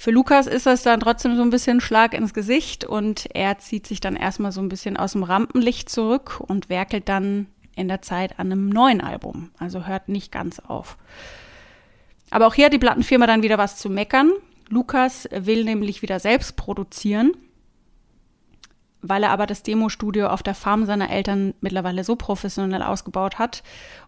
[0.00, 3.86] Für Lukas ist das dann trotzdem so ein bisschen Schlag ins Gesicht und er zieht
[3.86, 8.00] sich dann erstmal so ein bisschen aus dem Rampenlicht zurück und werkelt dann in der
[8.00, 9.50] Zeit an einem neuen Album.
[9.58, 10.96] Also hört nicht ganz auf.
[12.30, 14.32] Aber auch hier hat die Plattenfirma dann wieder was zu meckern.
[14.70, 17.32] Lukas will nämlich wieder selbst produzieren,
[19.02, 23.62] weil er aber das Demostudio auf der Farm seiner Eltern mittlerweile so professionell ausgebaut hat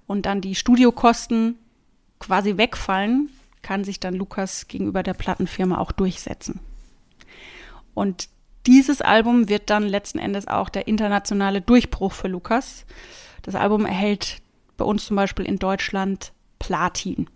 [0.06, 1.58] und dann die Studiokosten
[2.18, 3.28] quasi wegfallen,
[3.62, 6.60] kann sich dann Lukas gegenüber der Plattenfirma auch durchsetzen.
[7.94, 8.28] Und
[8.66, 12.84] dieses Album wird dann letzten Endes auch der internationale Durchbruch für Lukas.
[13.42, 14.40] Das Album erhält
[14.76, 17.28] bei uns zum Beispiel in Deutschland Platin.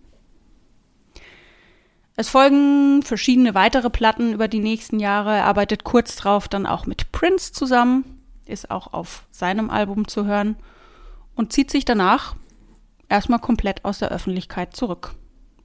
[2.15, 5.35] Es folgen verschiedene weitere Platten über die nächsten Jahre.
[5.35, 10.25] Er arbeitet kurz drauf dann auch mit Prince zusammen, ist auch auf seinem Album zu
[10.25, 10.55] hören
[11.35, 12.35] und zieht sich danach
[13.09, 15.13] erstmal komplett aus der Öffentlichkeit zurück.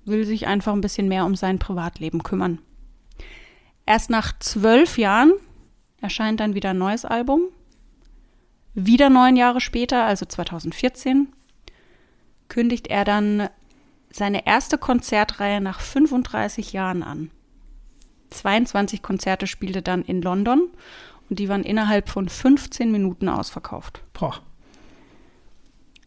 [0.05, 2.59] Will sich einfach ein bisschen mehr um sein Privatleben kümmern.
[3.87, 5.33] Erst nach zwölf Jahren
[6.01, 7.43] erscheint dann wieder ein neues Album
[8.75, 11.29] wieder neun Jahre später, also 2014,
[12.49, 13.49] kündigt er dann
[14.11, 17.31] seine erste Konzertreihe nach 35 Jahren an.
[18.31, 20.71] 22 Konzerte spielte dann in London
[21.29, 24.03] und die waren innerhalb von 15 Minuten ausverkauft.
[24.15, 24.41] Boah.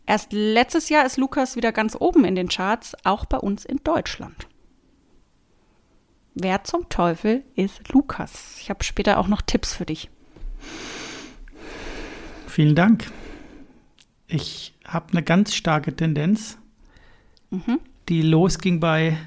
[0.05, 3.79] Erst letztes Jahr ist Lukas wieder ganz oben in den Charts, auch bei uns in
[3.83, 4.47] Deutschland.
[6.35, 8.57] Wer zum Teufel ist Lukas?
[8.59, 10.09] Ich habe später auch noch Tipps für dich.
[12.47, 13.11] Vielen Dank.
[14.27, 16.57] Ich habe eine ganz starke Tendenz,
[17.49, 17.79] mhm.
[18.09, 19.17] die losging bei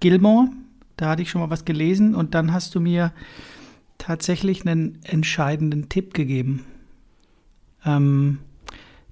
[0.00, 0.48] Gilmore.
[0.96, 3.12] Da hatte ich schon mal was gelesen und dann hast du mir
[3.98, 6.64] tatsächlich einen entscheidenden Tipp gegeben.
[7.84, 8.38] Ähm,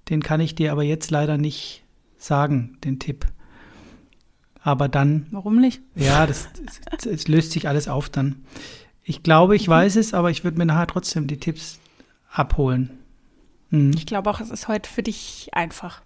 [0.09, 1.85] den kann ich dir aber jetzt leider nicht
[2.17, 3.27] sagen, den Tipp.
[4.61, 5.27] Aber dann.
[5.31, 5.81] Warum nicht?
[5.95, 6.49] Ja, das,
[7.05, 8.37] es löst sich alles auf dann.
[9.03, 9.73] Ich glaube, ich mhm.
[9.73, 11.79] weiß es, aber ich würde mir nachher trotzdem die Tipps
[12.31, 12.99] abholen.
[13.71, 13.93] Mhm.
[13.95, 16.03] Ich glaube auch, es ist heute für dich einfach.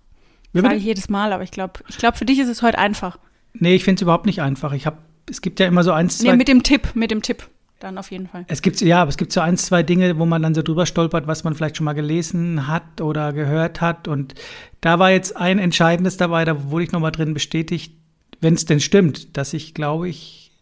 [0.53, 3.19] Ich frage jedes Mal, aber ich glaube, ich glaube, für dich ist es heute einfach.
[3.55, 4.73] Nee, ich finde es überhaupt nicht einfach.
[4.73, 6.33] Ich habe, es gibt ja immer so eins, zwei.
[6.33, 7.49] Nee, mit dem Tipp, mit dem Tipp.
[7.83, 8.45] Dann auf jeden Fall.
[8.47, 10.87] Es gibt, ja, aber es gibt so eins, zwei Dinge, wo man dann so drüber
[10.87, 14.07] stolpert, was man vielleicht schon mal gelesen hat oder gehört hat.
[14.07, 14.37] Und
[14.81, 17.97] da war jetzt ein entscheidendes dabei, da wurde ich nochmal drin bestätigt,
[18.41, 20.53] wenn es denn stimmt, dass ich, glaube ich,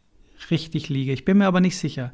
[0.51, 1.13] richtig liege.
[1.13, 2.13] Ich bin mir aber nicht sicher.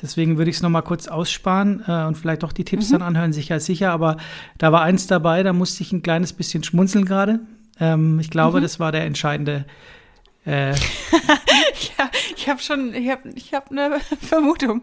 [0.00, 2.92] Deswegen würde ich es nochmal kurz aussparen äh, und vielleicht auch die Tipps mhm.
[2.92, 3.92] dann anhören, sicher sicher.
[3.92, 4.16] Aber
[4.56, 7.40] da war eins dabei, da musste ich ein kleines bisschen schmunzeln gerade.
[7.78, 8.62] Ähm, ich glaube, mhm.
[8.62, 9.52] das war der entscheidende.
[9.56, 9.99] Äh,
[10.44, 14.82] ja, ich habe schon, ich habe ich hab eine Vermutung.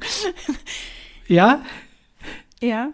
[1.27, 1.61] Ja?
[2.61, 2.91] Ja.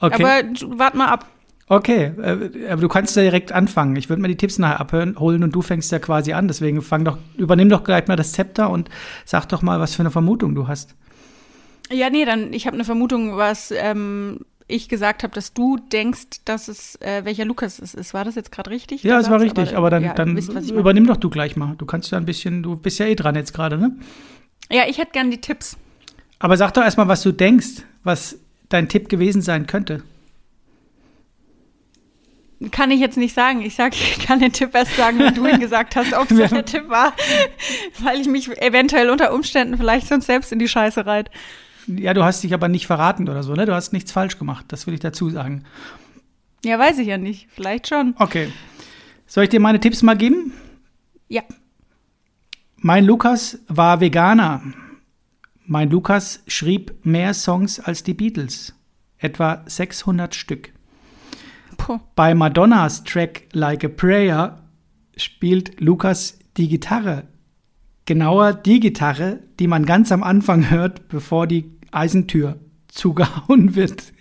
[0.00, 0.22] Okay.
[0.22, 1.26] Aber warte mal ab.
[1.66, 3.96] Okay, äh, aber du kannst ja direkt anfangen.
[3.96, 6.46] Ich würde mir die Tipps nachher abholen und du fängst ja quasi an.
[6.46, 8.90] Deswegen fang doch, übernimm doch gleich mal das Zepter und
[9.24, 10.94] sag doch mal, was für eine Vermutung du hast.
[11.90, 16.44] Ja, nee, dann, ich habe eine Vermutung, was ähm, ich gesagt habe, dass du denkst,
[16.44, 18.14] dass es äh, welcher Lukas es ist.
[18.14, 19.02] War das jetzt gerade richtig?
[19.02, 21.74] Ja, es war richtig, aber, dann, ja, dann wisst, übernimm doch du gleich mal.
[21.76, 23.96] Du kannst ja ein bisschen, du bist ja eh dran jetzt gerade, ne?
[24.70, 25.76] Ja, ich hätte gern die Tipps.
[26.38, 30.02] Aber sag doch erstmal, was du denkst, was dein Tipp gewesen sein könnte.
[32.70, 33.60] Kann ich jetzt nicht sagen.
[33.60, 36.50] Ich sag, ich kann den Tipp erst sagen, wenn du ihn gesagt hast, ob es
[36.50, 37.12] der Tipp war,
[38.00, 41.30] weil ich mich eventuell unter Umständen vielleicht sonst selbst in die Scheiße reit.
[41.86, 43.66] Ja, du hast dich aber nicht verraten oder so, ne?
[43.66, 45.64] Du hast nichts falsch gemacht, das will ich dazu sagen.
[46.64, 47.48] Ja, weiß ich ja nicht.
[47.50, 48.14] Vielleicht schon.
[48.18, 48.50] Okay.
[49.26, 50.52] Soll ich dir meine Tipps mal geben?
[51.28, 51.42] Ja.
[52.76, 54.62] Mein Lukas war Veganer.
[55.66, 58.74] Mein Lukas schrieb mehr Songs als die Beatles.
[59.18, 60.72] Etwa 600 Stück.
[61.76, 62.00] Puh.
[62.14, 64.62] Bei Madonnas Track Like a Prayer
[65.16, 67.24] spielt Lukas die Gitarre.
[68.06, 74.12] Genauer die Gitarre, die man ganz am Anfang hört, bevor die Eisentür zugehauen wird.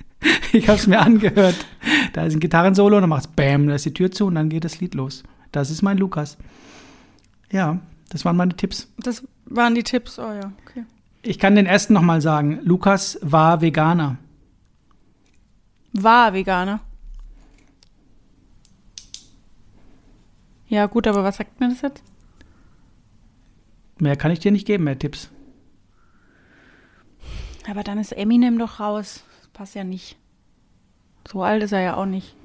[0.53, 1.65] Ich habe es mir angehört.
[2.13, 4.63] Da ist ein Gitarrensolo, dann macht's Bam, da ist die Tür zu und dann geht
[4.63, 5.23] das Lied los.
[5.51, 6.37] Das ist mein Lukas.
[7.51, 8.87] Ja, das waren meine Tipps.
[8.97, 10.17] Das waren die Tipps.
[10.19, 10.85] Oh ja, okay.
[11.21, 12.59] Ich kann den ersten nochmal sagen.
[12.63, 14.17] Lukas war Veganer.
[15.93, 16.79] War Veganer.
[20.67, 22.03] Ja, gut, aber was sagt mir das jetzt?
[23.99, 25.29] Mehr kann ich dir nicht geben, mehr Tipps.
[27.73, 29.23] Aber dann ist Eminem doch raus.
[29.39, 30.15] Das passt ja nicht.
[31.27, 32.35] So alt ist er ja auch nicht.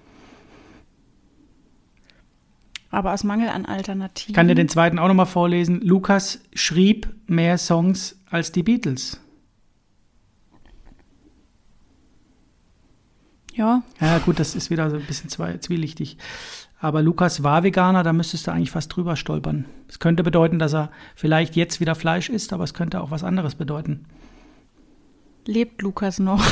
[2.88, 4.31] Aber aus Mangel an Alternativen.
[4.31, 5.83] Ich kann dir den zweiten auch nochmal vorlesen.
[5.83, 9.21] Lukas schrieb mehr Songs als die Beatles.
[13.53, 16.17] Ja, Ja, gut, das ist wieder so ein bisschen zwielichtig.
[16.81, 19.67] Aber Lukas war Veganer, da müsstest du eigentlich fast drüber stolpern.
[19.88, 23.25] Es könnte bedeuten, dass er vielleicht jetzt wieder Fleisch isst, aber es könnte auch was
[23.25, 24.07] anderes bedeuten.
[25.46, 26.44] Lebt Lukas noch?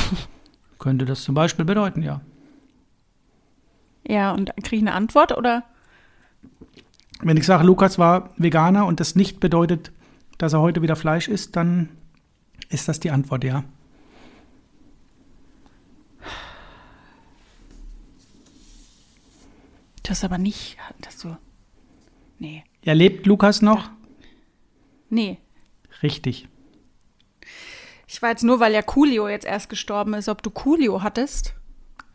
[0.79, 2.21] Könnte das zum Beispiel bedeuten, ja.
[4.07, 5.63] Ja, und kriege ich eine Antwort oder?
[7.19, 9.91] Wenn ich sage, Lukas war Veganer und das nicht bedeutet,
[10.37, 11.89] dass er heute wieder Fleisch isst, dann
[12.69, 13.63] ist das die Antwort, ja.
[20.03, 21.35] Das aber nicht, dass du.
[22.39, 22.63] Nee.
[22.83, 23.89] Ja, lebt Lukas noch?
[25.09, 25.39] Nee.
[26.01, 26.47] Richtig.
[28.07, 31.53] Ich war jetzt nur, weil ja Coolio jetzt erst gestorben ist, ob du Coolio hattest.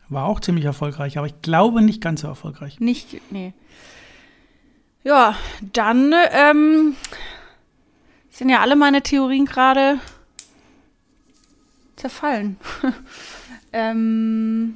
[0.09, 2.79] War auch ziemlich erfolgreich, aber ich glaube nicht ganz so erfolgreich.
[2.79, 3.53] Nicht, nee.
[5.03, 5.35] Ja,
[5.73, 6.95] dann ähm,
[8.29, 9.99] sind ja alle meine Theorien gerade
[11.95, 12.57] zerfallen.
[13.73, 14.75] ähm,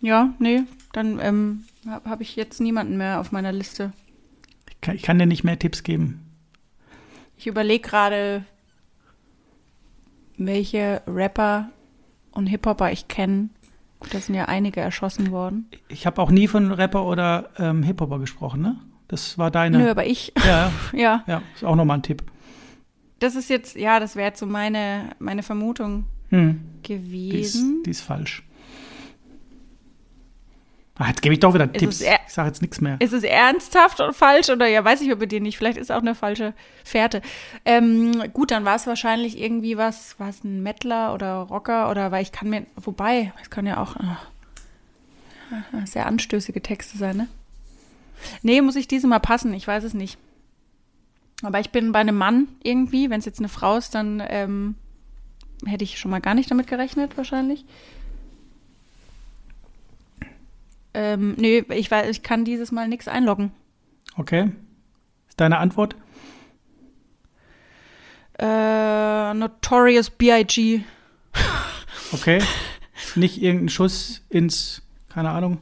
[0.00, 3.92] ja, nee, dann ähm, habe hab ich jetzt niemanden mehr auf meiner Liste.
[4.68, 6.25] Ich kann, ich kann dir nicht mehr Tipps geben.
[7.36, 8.44] Ich überlege gerade,
[10.38, 11.70] welche Rapper
[12.32, 13.48] und Hip-Hopper ich kenne.
[14.00, 15.68] Gut, da sind ja einige erschossen worden.
[15.88, 18.76] Ich habe auch nie von Rapper oder ähm, Hip-Hopper gesprochen, ne?
[19.08, 19.78] Das war deine.
[19.78, 22.22] Nö, aber ich, Ja, ja, ja, ist auch nochmal ein Tipp.
[23.20, 27.76] das ist jetzt, ja, das wäre jetzt so meine, meine Vermutung Hm, die, gewesen.
[27.78, 28.42] ist, die ist falsch.
[30.98, 32.00] Ah, jetzt gebe ich doch wieder Ist Tipps.
[32.00, 32.96] Ich sage jetzt nichts mehr.
[33.00, 34.48] Ist es ernsthaft oder falsch?
[34.48, 35.58] Oder ja, weiß ich über dir nicht.
[35.58, 36.54] Vielleicht ist es auch eine falsche
[36.84, 37.20] Fährte.
[37.66, 42.12] Ähm, gut, dann war es wahrscheinlich irgendwie was, war es ein Mettler oder Rocker oder
[42.12, 47.28] weil ich kann mir, wobei, es kann ja auch äh, sehr anstößige Texte sein, ne?
[48.42, 50.16] Nee, muss ich diese mal passen, ich weiß es nicht.
[51.42, 54.74] Aber ich bin bei einem Mann irgendwie, wenn es jetzt eine Frau ist, dann ähm,
[55.66, 57.66] hätte ich schon mal gar nicht damit gerechnet, wahrscheinlich.
[60.98, 63.52] Ähm, nee, ich, weiß, ich kann dieses Mal nichts einloggen.
[64.16, 64.50] Okay.
[65.28, 65.94] Ist deine Antwort?
[68.38, 70.80] Äh, Notorious B.I.G.
[72.12, 72.42] Okay.
[73.14, 74.80] nicht irgendein Schuss ins,
[75.10, 75.58] keine Ahnung,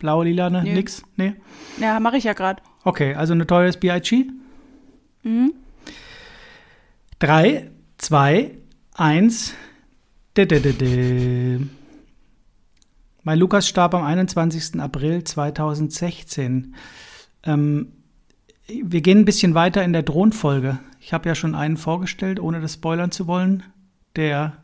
[0.00, 0.64] blaue, lila, ne?
[0.64, 0.72] Nö.
[0.72, 1.04] Nix?
[1.16, 1.34] Nee.
[1.78, 2.60] Ja, mache ich ja gerade.
[2.82, 4.24] Okay, also Notorious B.I.G.
[5.22, 5.54] Mhm.
[7.20, 8.58] Drei, zwei,
[8.94, 9.54] eins.
[10.36, 11.60] Dä, dä, dä, dä.
[13.26, 14.78] Mein Lukas starb am 21.
[14.80, 16.74] April 2016.
[17.44, 17.92] Ähm,
[18.66, 20.78] wir gehen ein bisschen weiter in der Thronfolge.
[21.00, 23.62] Ich habe ja schon einen vorgestellt, ohne das spoilern zu wollen,
[24.14, 24.58] der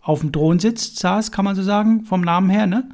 [0.00, 2.88] auf dem Thron sitzt, saß, kann man so sagen, vom Namen her, ne?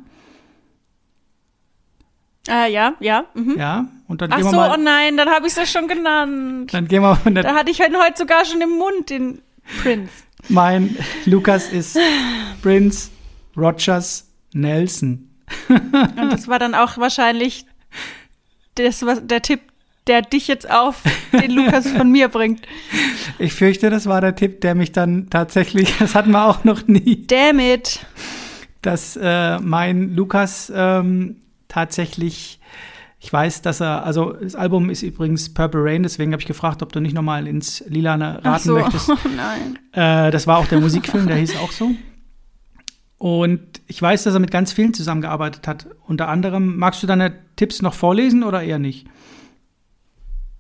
[2.49, 3.27] Äh, ja, ja.
[3.35, 3.59] Mhm.
[3.59, 5.87] Ja, und dann Ach gehen wir so, mal, oh nein, dann habe ich es schon
[5.87, 6.73] genannt.
[6.73, 9.43] dann gehen wir von der Da hatte ich halt heute sogar schon im Mund den
[9.83, 10.13] Prince.
[10.49, 11.99] Mein Lukas ist
[12.63, 13.11] Prince
[13.55, 15.29] Rogers Nelson.
[15.69, 17.67] Und das war dann auch wahrscheinlich
[18.77, 19.61] das, was, der Tipp,
[20.07, 22.63] der dich jetzt auf den Lukas von mir bringt.
[23.39, 26.87] Ich fürchte, das war der Tipp, der mich dann tatsächlich, das hatten wir auch noch
[26.87, 28.05] nie, Damn it.
[28.83, 31.37] dass äh, mein Lukas ähm,
[31.69, 32.59] tatsächlich,
[33.21, 36.83] ich weiß, dass er, also das Album ist übrigens Purple Rain, deswegen habe ich gefragt,
[36.83, 39.11] ob du nicht nochmal ins Lilane raten Ach so, möchtest.
[39.11, 39.79] oh nein.
[39.93, 41.93] Äh, das war auch der Musikfilm, der hieß auch so.
[43.23, 45.87] Und ich weiß, dass er mit ganz vielen zusammengearbeitet hat.
[46.09, 49.07] Unter anderem, magst du deine Tipps noch vorlesen oder eher nicht?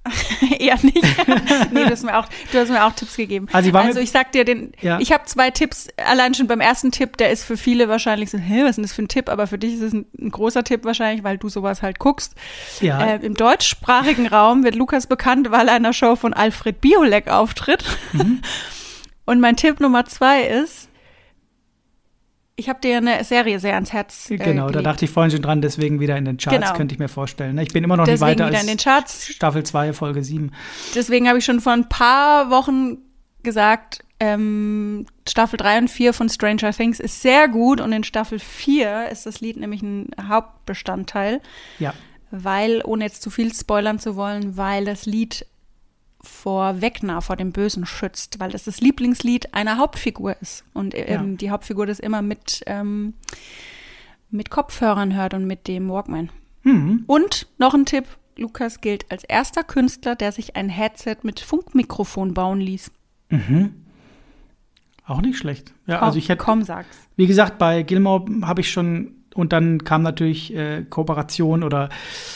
[0.60, 1.02] Eher nicht.
[1.72, 3.48] nee, du hast, mir auch, du hast mir auch Tipps gegeben.
[3.52, 5.00] Also ich also ich sag dir den, Ja.
[5.00, 8.38] ich habe zwei Tipps, allein schon beim ersten Tipp, der ist für viele wahrscheinlich so,
[8.38, 9.28] hä, was ist denn das für ein Tipp?
[9.28, 12.36] Aber für dich ist es ein, ein großer Tipp wahrscheinlich, weil du sowas halt guckst.
[12.80, 13.04] Ja.
[13.04, 17.26] Äh, Im deutschsprachigen Raum wird Lukas bekannt, weil er in einer Show von Alfred Biolek
[17.26, 17.84] auftritt.
[18.12, 18.40] Mhm.
[19.24, 20.88] Und mein Tipp Nummer zwei ist,
[22.56, 24.86] ich habe dir eine Serie sehr ans Herz äh, genau, da gelegt.
[24.86, 26.72] dachte ich vorhin schon dran, deswegen wieder in den Charts, Genau.
[26.76, 27.54] könnte ich mir vorstellen.
[27.56, 27.62] ne?
[27.62, 29.26] Ich bin immer noch Deswegen nicht weiter als in den Charts.
[29.28, 30.52] Staffel 2, Folge 7.
[30.94, 32.98] Deswegen habe ich schon vor ein paar Wochen
[33.42, 38.38] gesagt, ähm, Staffel 3 und 4 von Stranger Things ist sehr gut und in Staffel
[38.38, 41.40] 4 ist das Lied nämlich ein Hauptbestandteil,
[41.78, 41.92] Ja.
[42.30, 45.46] weil, ohne jetzt zu viel spoilern zu wollen, weil das Lied
[46.22, 51.06] vor Wegner, vor dem Bösen schützt, weil das das Lieblingslied einer Hauptfigur ist und ähm,
[51.32, 51.36] Ja.
[51.36, 53.14] die Hauptfigur das immer mit, ähm,
[54.30, 56.30] mit Kopfhörern hört und mit dem Walkman.
[56.62, 57.04] Hm.
[57.06, 58.04] Und noch ein Tipp,
[58.36, 62.90] Lukas gilt als erster Künstler, der sich ein Headset mit Funkmikrofon bauen ließ.
[65.06, 65.74] Auch nicht schlecht.
[65.86, 66.96] Ja, Komm, also ich hätte, komm, sag's.
[67.16, 71.88] wie gesagt, bei Gilmore habe ich schon und dann kam natürlich äh, Kooperation oder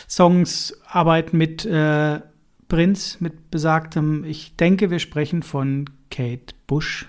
[0.09, 2.21] Songsarbeit mit äh,
[2.69, 7.07] Prinz, mit besagtem, ich denke, wir sprechen von Kate Bush.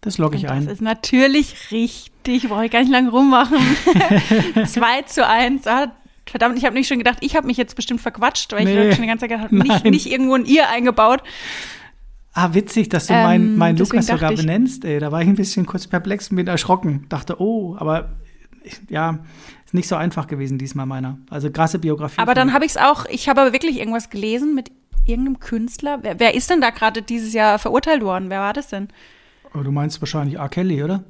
[0.00, 0.64] Das logge ich ein.
[0.64, 3.56] Das ist natürlich richtig, brauche ich gar nicht lange rummachen.
[4.66, 5.66] 2 zu 1.
[5.66, 5.92] Ah,
[6.26, 8.88] verdammt, ich habe nicht schon gedacht, ich habe mich jetzt bestimmt verquatscht, weil Nee.
[8.88, 11.22] ich schon die ganze Zeit gedacht habe, nicht, nicht irgendwo ein Ihr eingebaut.
[12.34, 14.98] Ah, witzig, dass du Ähm, meinen mein deswegen Lukas sogar ich- benennst, ey.
[15.00, 17.06] Da war ich ein bisschen kurz perplex und bin erschrocken.
[17.08, 18.16] Dachte, oh, aber
[18.88, 19.20] ja,
[19.64, 21.18] ist nicht so einfach gewesen diesmal meiner.
[21.30, 22.20] Also krasse Biografie.
[22.20, 24.70] Aber dann habe ich es auch, ich habe aber wirklich irgendwas gelesen mit
[25.06, 25.98] irgendeinem Künstler.
[26.02, 28.30] Wer, wer ist denn da gerade dieses Jahr verurteilt worden?
[28.30, 28.88] Wer war das denn?
[29.54, 30.48] Oh, du meinst wahrscheinlich R.
[30.48, 31.04] Kelly, oder?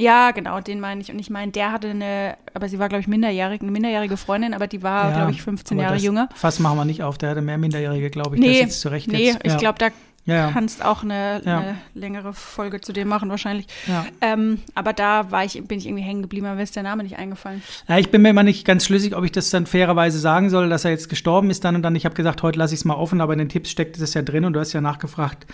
[0.00, 1.10] Ja, genau, den meine ich.
[1.10, 4.54] Und ich meine, der hatte eine, aber sie war, glaube ich, minderjährig, eine minderjährige Freundin,
[4.54, 6.28] aber die war, Ja, glaube ich, 15 aber Jahre jünger.
[6.36, 7.18] Fass machen wir nicht auf.
[7.18, 8.40] Der hatte mehr Minderjährige, glaube ich.
[8.40, 9.40] das Nee, jetzt zurecht nee, jetzt.
[9.42, 9.58] ich ja.
[9.58, 9.88] glaube, da
[10.28, 11.58] Ja, kannst auch eine, Ja.
[11.60, 13.66] eine längere Folge zu dem machen, wahrscheinlich.
[13.86, 14.04] Ja.
[14.20, 17.02] Ähm, aber da war ich, bin ich irgendwie hängen geblieben, aber mir ist der Name
[17.02, 17.62] nicht eingefallen.
[17.88, 20.68] Ja, ich bin mir immer nicht ganz schlüssig, ob ich das dann fairerweise sagen soll,
[20.68, 21.96] dass er jetzt gestorben ist dann und dann.
[21.96, 24.14] Ich habe gesagt, heute lasse ich es mal offen, aber in den Tipps steckt es
[24.14, 25.46] ja drin und du hast ja nachgefragt.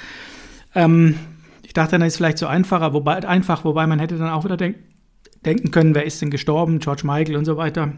[0.75, 1.19] Ähm,
[1.63, 4.45] ich dachte, dann ist es vielleicht so einfacher, wobei, einfach, wobei man hätte dann auch
[4.45, 4.77] wieder denk,
[5.45, 7.93] denken können, wer ist denn gestorben, George Michael und so weiter.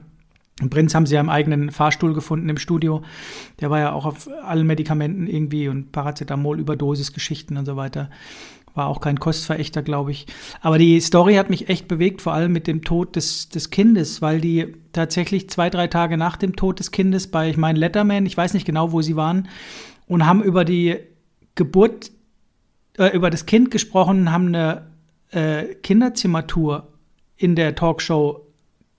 [0.71, 3.03] Prinz haben sie ja im eigenen Fahrstuhl gefunden im Studio.
[3.61, 8.09] Der war ja auch auf allen Medikamenten irgendwie und Paracetamol, Überdosis, Geschichten und so weiter.
[8.75, 10.27] War auch kein Kostverächter, glaube ich.
[10.61, 14.23] Aber die Story hat mich echt bewegt, vor allem mit dem Tod des, des Kindes,
[14.23, 18.27] weil die tatsächlich zwei, drei Tage nach dem Tod des Kindes bei, ich meine, Letterman,
[18.27, 19.49] ich weiß nicht genau, wo sie waren,
[20.07, 20.97] und haben über die
[21.55, 22.13] Geburt,
[22.97, 24.87] äh, über das Kind gesprochen, haben eine
[25.33, 26.89] äh, Kinderzimmertour
[27.37, 28.46] in der Talkshow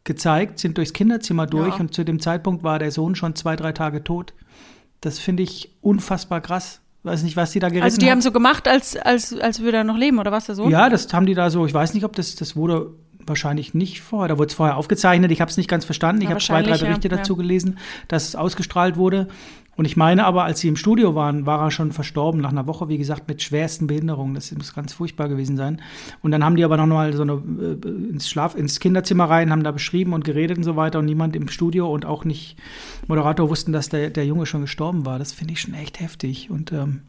[0.07, 1.79] gezeigt, sind durchs Kinderzimmer durch Ja.
[1.81, 4.33] und zu dem Zeitpunkt war der Sohn schon zwei, drei Tage tot.
[5.01, 6.81] Das finde ich unfassbar krass.
[7.03, 9.77] Weiß nicht, was die da gerissen Also die haben so gemacht, als, als, als würde
[9.77, 10.71] er noch leben, oder was der Sohn?
[10.71, 12.91] Ja, das haben die da so, ich weiß nicht, ob das, das wurde
[13.25, 16.29] wahrscheinlich nicht vorher, da wurde es vorher aufgezeichnet, ich habe es nicht ganz verstanden, ich
[16.29, 17.17] Ja, habe zwei, drei Berichte ja.
[17.17, 19.27] dazu gelesen, dass es ausgestrahlt wurde.
[19.77, 22.65] Und ich meine aber, als sie im Studio waren, war er schon verstorben, nach einer
[22.65, 24.33] Woche, wie gesagt, mit schwersten Behinderungen.
[24.33, 25.81] Das muss ganz furchtbar gewesen sein.
[26.23, 29.51] Und dann haben die aber noch mal so eine, äh, ins Schlaf, ins Kinderzimmer rein,
[29.51, 30.97] haben da beschrieben und geredet und so weiter.
[30.97, 32.57] Und niemand im Studio und auch nicht
[33.07, 35.19] Moderator wussten, dass der, der Junge schon gestorben war.
[35.19, 36.49] Das finde ich schon echt heftig.
[36.49, 37.01] Und, ähm,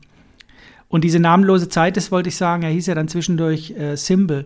[0.89, 4.45] und diese namenlose Zeit, das wollte ich sagen, er hieß ja dann zwischendurch äh, Symbol.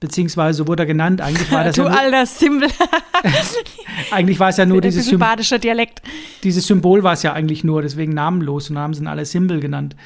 [0.00, 1.20] Beziehungsweise so wurde er genannt.
[1.20, 2.68] Eigentlich war das du ja nur, alter Symbol.
[4.12, 6.02] eigentlich war es ja nur dieses, bisschen Sym badischer Dialekt.
[6.44, 9.58] dieses Symbol war es ja eigentlich nur, deswegen namenlos und haben sie ihn alle Symbol
[9.58, 9.96] genannt.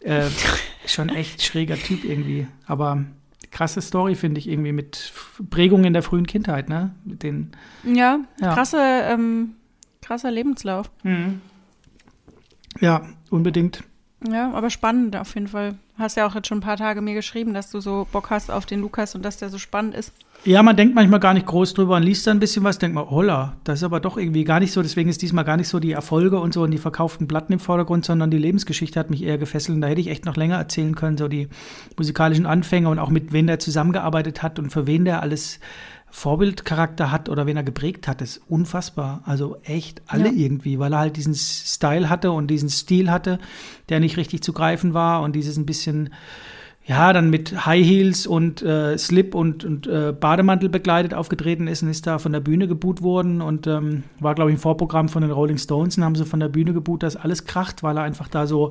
[0.00, 0.28] Äh,
[0.86, 2.46] schon echt schräger Typ irgendwie.
[2.66, 3.04] Aber
[3.50, 5.12] krasse Story finde ich irgendwie mit
[5.50, 6.94] Prägungen in der frühen Kindheit, ne?
[7.04, 7.52] Mit den
[7.84, 8.54] Ja, Ja.
[8.54, 9.54] Krasse, ähm,
[10.00, 10.90] krasser Lebenslauf.
[12.80, 13.84] ja, unbedingt.
[14.26, 15.74] Ja, aber spannend auf jeden Fall.
[15.98, 18.52] Hast ja auch jetzt schon ein paar Tage mir geschrieben, dass du so Bock hast
[18.52, 20.12] auf den Lukas und dass der so spannend ist.
[20.44, 22.94] Ja, man denkt manchmal gar nicht groß drüber und liest dann ein bisschen was, denkt
[22.94, 24.80] man, holla, das ist aber doch irgendwie gar nicht so.
[24.80, 27.58] Deswegen ist diesmal gar nicht so die Erfolge und so und die verkauften Platten im
[27.58, 29.74] Vordergrund, sondern die Lebensgeschichte hat mich eher gefesselt.
[29.74, 31.48] Und da hätte ich echt noch länger erzählen können, so die
[31.96, 35.58] musikalischen Anfänge und auch mit wem der zusammengearbeitet hat und für wen der alles
[36.10, 39.22] Vorbildcharakter hat oder wen er geprägt hat, ist unfassbar.
[39.24, 40.32] Also echt alle Ja.
[40.34, 43.38] irgendwie, weil er halt diesen Style hatte und diesen Stil hatte,
[43.88, 46.10] der nicht richtig zu greifen war und dieses ein bisschen,
[46.86, 51.82] ja, dann mit High Heels und äh, Slip und, und äh, Bademantel begleitet aufgetreten ist
[51.82, 55.08] und ist da von der Bühne geboot worden und ähm, war, glaube ich, ein Vorprogramm
[55.10, 57.98] von den Rolling Stones und haben sie von der Bühne geboot, dass alles kracht, weil
[57.98, 58.70] er einfach da so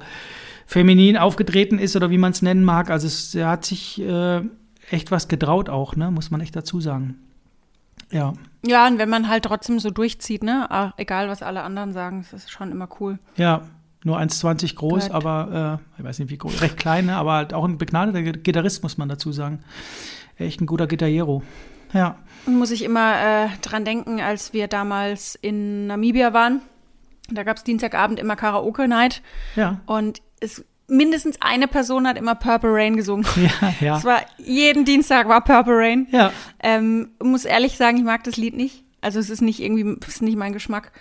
[0.66, 2.90] feminin aufgetreten ist oder wie man es nennen mag.
[2.90, 4.42] Also es, er hat sich äh,
[4.90, 6.10] echt was getraut auch, ne?
[6.12, 7.16] muss man echt dazu sagen.
[8.12, 8.34] Ja,
[8.66, 10.68] Ja, und wenn man halt trotzdem so durchzieht, ne?
[10.70, 13.20] Ach, egal, was alle anderen sagen, das ist schon immer cool.
[13.36, 13.62] ja,
[14.04, 15.14] nur 1,20 groß, Bleibt.
[15.14, 17.18] aber äh, ich weiß nicht wie groß, recht klein, ne?
[17.18, 19.64] aber halt auch ein begnadeter Gitarrist, muss man dazu sagen.
[20.38, 21.44] Echt ein guter Gitarriero.
[21.94, 26.62] Ja, muss ich immer äh, dran denken, als wir damals in Namibia waren.
[27.30, 29.22] Da gab es Dienstagabend immer Karaoke-Night
[29.58, 33.26] ja, und es, mindestens eine Person hat immer Purple Rain gesungen.
[33.62, 33.98] ja, ja.
[33.98, 36.08] Es war, jeden Dienstag war Purple Rain.
[36.12, 36.32] Ja,
[36.62, 38.84] Ähm, muss ehrlich sagen, ich mag das Lied nicht.
[39.02, 40.92] Also es ist nicht irgendwie, es ist nicht mein Geschmack.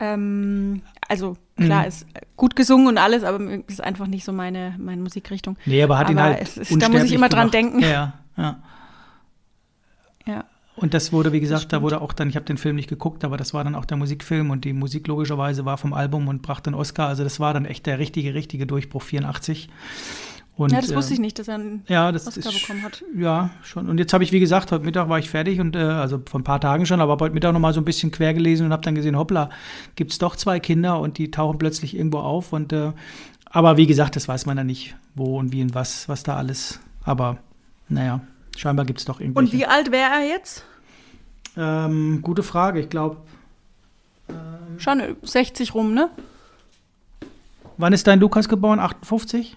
[0.00, 1.88] Ähm, also klar, Mhm.
[1.88, 2.06] ist
[2.36, 5.56] gut gesungen und alles, aber es ist einfach nicht so meine, meine Musikrichtung.
[5.66, 7.54] nee, aber hat ihn Aber halt es ist- da muss ich immer dran gemacht.
[7.54, 7.80] denken.
[7.80, 8.58] Ja, ja.
[10.26, 10.44] Ja.
[10.76, 13.24] Und das wurde, wie gesagt, da wurde auch dann, ich habe den Film nicht geguckt,
[13.24, 16.42] aber das war dann auch der Musikfilm und die Musik logischerweise war vom Album und
[16.42, 17.08] brachte einen Oscar.
[17.08, 19.68] Also das war dann echt der richtige, richtige Durchbruch 84.
[20.56, 23.04] Und, ja, das wusste ich nicht, dass er einen Ja, das Oscar ist bekommen hat.
[23.14, 23.88] ja schon.
[23.90, 26.40] Und jetzt habe ich, wie gesagt, heute Mittag war ich fertig und äh, also vor
[26.40, 28.66] ein paar Tagen schon, aber hab heute Mittag noch mal so ein bisschen quer gelesen
[28.66, 29.50] und habe dann gesehen, hoppla,
[29.96, 32.92] gibt's doch zwei Kinder und die tauchen plötzlich irgendwo auf und äh,
[33.50, 36.36] aber wie gesagt, das weiß man ja nicht, wo und wie und was, was da
[36.36, 36.80] alles.
[37.04, 37.38] Aber
[37.88, 38.20] naja,
[38.56, 39.52] scheinbar gibt's doch Und irgendwelche.
[39.56, 40.64] wie alt wäre er jetzt?
[41.56, 42.80] Ähm, gute Frage.
[42.80, 43.18] Ich glaube,
[44.78, 46.10] Schon 60 rum, ne?
[47.78, 48.78] wann ist dein Lukas geboren?
[48.80, 49.56] 58?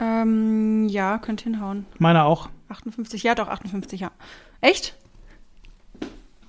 [0.00, 1.84] Ähm, ja, könnte hinhauen.
[1.98, 2.48] Meiner auch.
[2.68, 4.10] 58, ja doch, 58, ja.
[4.60, 4.94] Echt?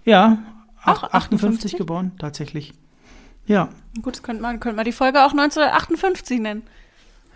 [0.06, 0.38] Ja,
[0.84, 1.14] Auch 58,
[1.74, 1.78] 58?
[1.78, 2.74] geboren, tatsächlich.
[3.46, 3.70] Ja,
[4.02, 6.64] Gut, das könnte man, könnte man die Folge auch 1958 nennen.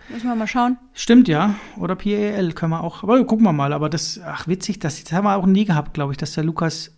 [0.10, 0.78] Müssen wir mal schauen.
[0.93, 1.56] stimmt ja.
[1.78, 3.03] Oder PAL können wir auch.
[3.03, 3.74] Aber gucken wir mal.
[3.74, 6.43] Aber das, ach witzig, das, das haben wir auch nie gehabt, glaube ich, dass der
[6.43, 6.91] Lukas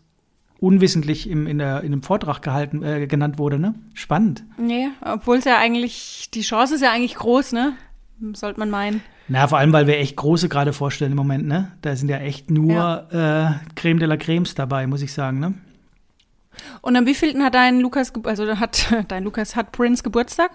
[0.60, 3.76] unwissentlich im, in, der, in einem Vortrag gehalten, äh, genannt wurde, ne?
[3.94, 4.44] Spannend.
[4.58, 7.74] Nee, obwohl es ja eigentlich, die Chance ist ja eigentlich groß, ne?
[8.34, 9.02] Sollte man meinen.
[9.28, 11.72] Na, vor allem, weil wir echt große gerade vorstellen im Moment, ne?
[11.82, 15.54] Da sind ja echt nur Äh, Creme de la Cremes dabei, muss ich sagen, ne?
[16.82, 20.50] Und am wievielten hat dein Lukas, also hat dein Lukas, hat Prince Geburtstag?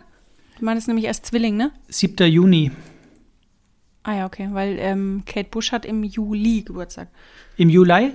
[0.63, 1.73] Du meinst nämlich erst Zwilling, ne?
[1.89, 2.25] 7.
[2.31, 2.71] Juni.
[4.05, 7.09] Ah ja, okay, weil ähm, Kate Bush hat im Juli Geburtstag.
[7.57, 8.13] Im Juli?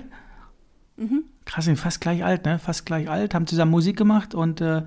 [0.96, 1.24] Mhm.
[1.44, 2.58] Krass, sind fast gleich alt, ne?
[2.58, 4.80] Fast gleich alt, haben zusammen Musik gemacht und äh,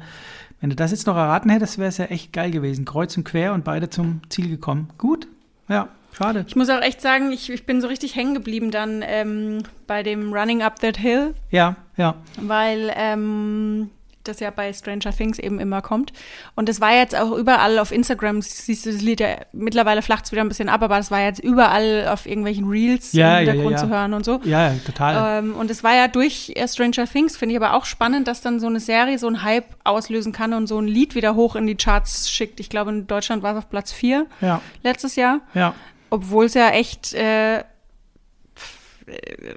[0.60, 2.84] wenn du das jetzt noch erraten hättest, wäre es ja echt geil gewesen.
[2.84, 4.90] Kreuz und quer und beide zum Ziel gekommen.
[4.98, 5.28] Gut,
[5.70, 6.46] ja, schade.
[6.48, 10.02] Ich muss auch echt sagen, ich, ich bin so richtig hängen geblieben dann ähm, bei
[10.02, 12.16] dem Running Up That Hill, Ja, ja.
[12.42, 13.92] weil ähm,
[14.24, 16.14] das ja bei Stranger Things eben immer kommt.
[16.56, 20.26] Und das war jetzt auch überall auf Instagram, siehst du das Lied ja, mittlerweile flacht
[20.26, 23.48] es wieder ein bisschen ab, aber das war jetzt überall auf irgendwelchen Reels Ja, im
[23.48, 24.40] Hintergrund ja, zu hören und so.
[24.44, 25.40] Ja, ja, total.
[25.40, 28.42] Ähm, und es war ja durch äh, Stranger Things, finde ich aber auch spannend, dass
[28.42, 31.56] dann so eine Serie so einen Hype auslösen kann und so ein Lied wieder hoch
[31.56, 32.60] in die Charts schickt.
[32.60, 35.74] Ich glaube, in Deutschland war es auf Platz 4 ja, letztes Jahr, ja.
[36.10, 37.64] obwohl es ja echt äh,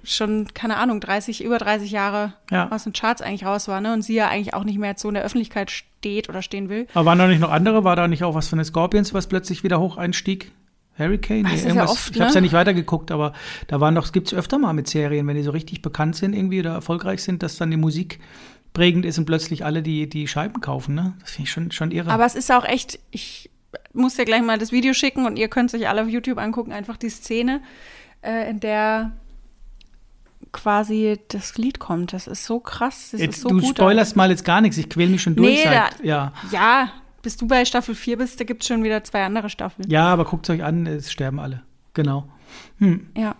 [0.02, 2.70] schon, keine Ahnung, 30, über 30 Jahre Ja.
[2.70, 3.92] aus den Charts eigentlich raus war, ne?
[3.92, 6.86] Und sie ja eigentlich auch nicht mehr so in der Öffentlichkeit steht oder stehen will.
[6.94, 7.84] Aber waren da nicht noch andere?
[7.84, 10.52] War da nicht auch was von den Scorpions, was plötzlich wieder hoch einstieg?
[10.96, 11.42] Hurricane?
[11.42, 11.90] Nee, ist ja irgendwas.
[11.90, 12.38] oft, ich habe es ne?
[12.38, 13.32] ja nicht weitergeguckt, aber
[13.66, 16.34] da waren doch, gibt es öfter mal mit Serien, wenn die so richtig bekannt sind
[16.34, 18.20] irgendwie oder erfolgreich sind, dass dann die Musik
[18.74, 21.14] prägend ist und plötzlich alle die, die Scheiben kaufen, ne?
[21.20, 22.10] Das finde ich schon, schon irre.
[22.10, 23.50] Aber es ist auch echt, ich
[23.92, 26.38] muss dir gleich mal das Video schicken und ihr könnt es euch alle auf YouTube
[26.38, 27.60] angucken, einfach die Szene,
[28.22, 29.12] äh, in der
[30.54, 32.12] quasi das Lied kommt.
[32.14, 33.76] Das ist so krass, das Jetzt, ist so du gut.
[33.76, 35.50] spoilerst mal jetzt gar nichts, ich quäl mich schon durch.
[35.50, 36.32] Nee, seit, da- ja.
[36.50, 36.88] Ja,
[37.20, 39.90] bis du bei Staffel 4 bist, da gibt es schon wieder zwei andere Staffeln.
[39.90, 41.62] ja, aber guckt euch an, es sterben alle.
[41.92, 42.26] Genau.
[42.78, 43.08] Hm.
[43.16, 43.34] Ja.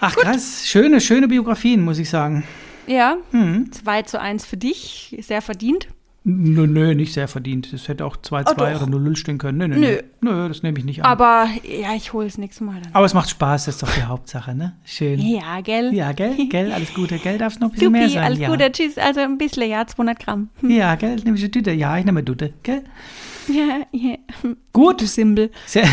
[0.00, 2.44] Ach krass, schöne, schöne Biografien, muss ich sagen.
[2.86, 3.70] Ja, Hm.
[3.70, 5.88] 2 zu 1 für dich, sehr verdient.
[6.24, 7.72] Nö, nö, nicht sehr verdient.
[7.72, 8.82] Das hätte auch 2-2 Oh, doch.
[8.86, 9.58] oder 0-0 stehen können.
[9.58, 9.98] Nö, nö, Nö.
[10.20, 10.48] nö.
[10.48, 11.10] Das nehme ich nicht an.
[11.10, 12.94] Aber ja, ich hole es nächstes Mal dann.
[12.94, 14.76] Aber es macht Spaß, das ist doch die Hauptsache, ne?
[14.84, 15.18] Schön.
[15.20, 15.92] Ja, gell?
[15.92, 16.36] Ja, gell?
[16.48, 16.70] Gell?
[16.72, 17.18] Alles Gute.
[17.18, 17.38] Gell?
[17.38, 18.22] Darf es noch ein bisschen mehr Supi, sein?
[18.24, 18.48] alles ja.
[18.50, 18.98] Gute, tschüss.
[18.98, 20.48] Also ein bisschen, ja, 200 Gramm.
[20.62, 21.16] Ja, gell?
[21.24, 21.72] Nimm ich eine Tüte?
[21.72, 22.52] Ja, ich nehme eine Tüte.
[22.62, 22.84] Gell?
[23.48, 24.14] Ja, ja.
[24.72, 25.00] Gut.
[25.00, 25.50] Simbel.
[25.66, 25.88] Sehr,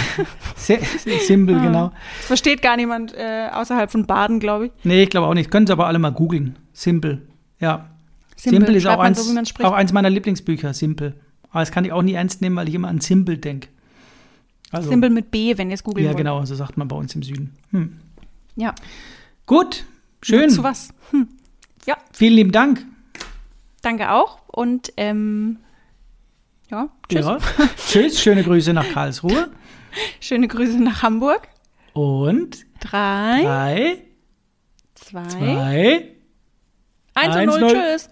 [0.56, 1.64] sehr, sehr simpel, Ah.
[1.64, 1.92] genau.
[2.20, 4.72] Das versteht gar niemand äh, außerhalb von Baden, glaube ich.
[4.84, 5.50] Nee, ich glaube auch nicht.
[5.50, 6.60] Können Sie aber alle mal googeln.
[6.74, 7.28] Simpel.
[7.60, 7.90] Ja.
[8.40, 11.14] Simple, Simple ist auch eins, so, auch eins meiner Lieblingsbücher, Simple.
[11.50, 13.68] Aber das kann ich auch nie ernst nehmen, weil ich immer an Simple denke.
[14.72, 16.06] Also, Simple mit B, wenn ihr es googelt.
[16.06, 16.20] Ja, wollt.
[16.20, 17.54] genau, so sagt man bei uns im Süden.
[17.72, 17.98] Hm.
[18.56, 18.74] Ja.
[19.46, 19.84] Gut,
[20.22, 20.40] schön.
[20.40, 20.94] Nur zu was?
[21.12, 21.28] Hm.
[21.86, 21.98] Ja.
[22.14, 22.86] Vielen lieben Dank.
[23.82, 25.58] Danke auch und ähm,
[26.70, 27.26] ja, tschüss.
[27.26, 27.40] Ja.
[27.88, 29.50] tschüss, schöne Grüße nach Karlsruhe.
[30.20, 31.48] Schöne Grüße nach Hamburg.
[31.94, 33.98] Und drei, drei
[34.94, 36.16] zwei, zwei
[37.16, 37.82] eins, eins und null, null.
[37.82, 38.10] tschüss.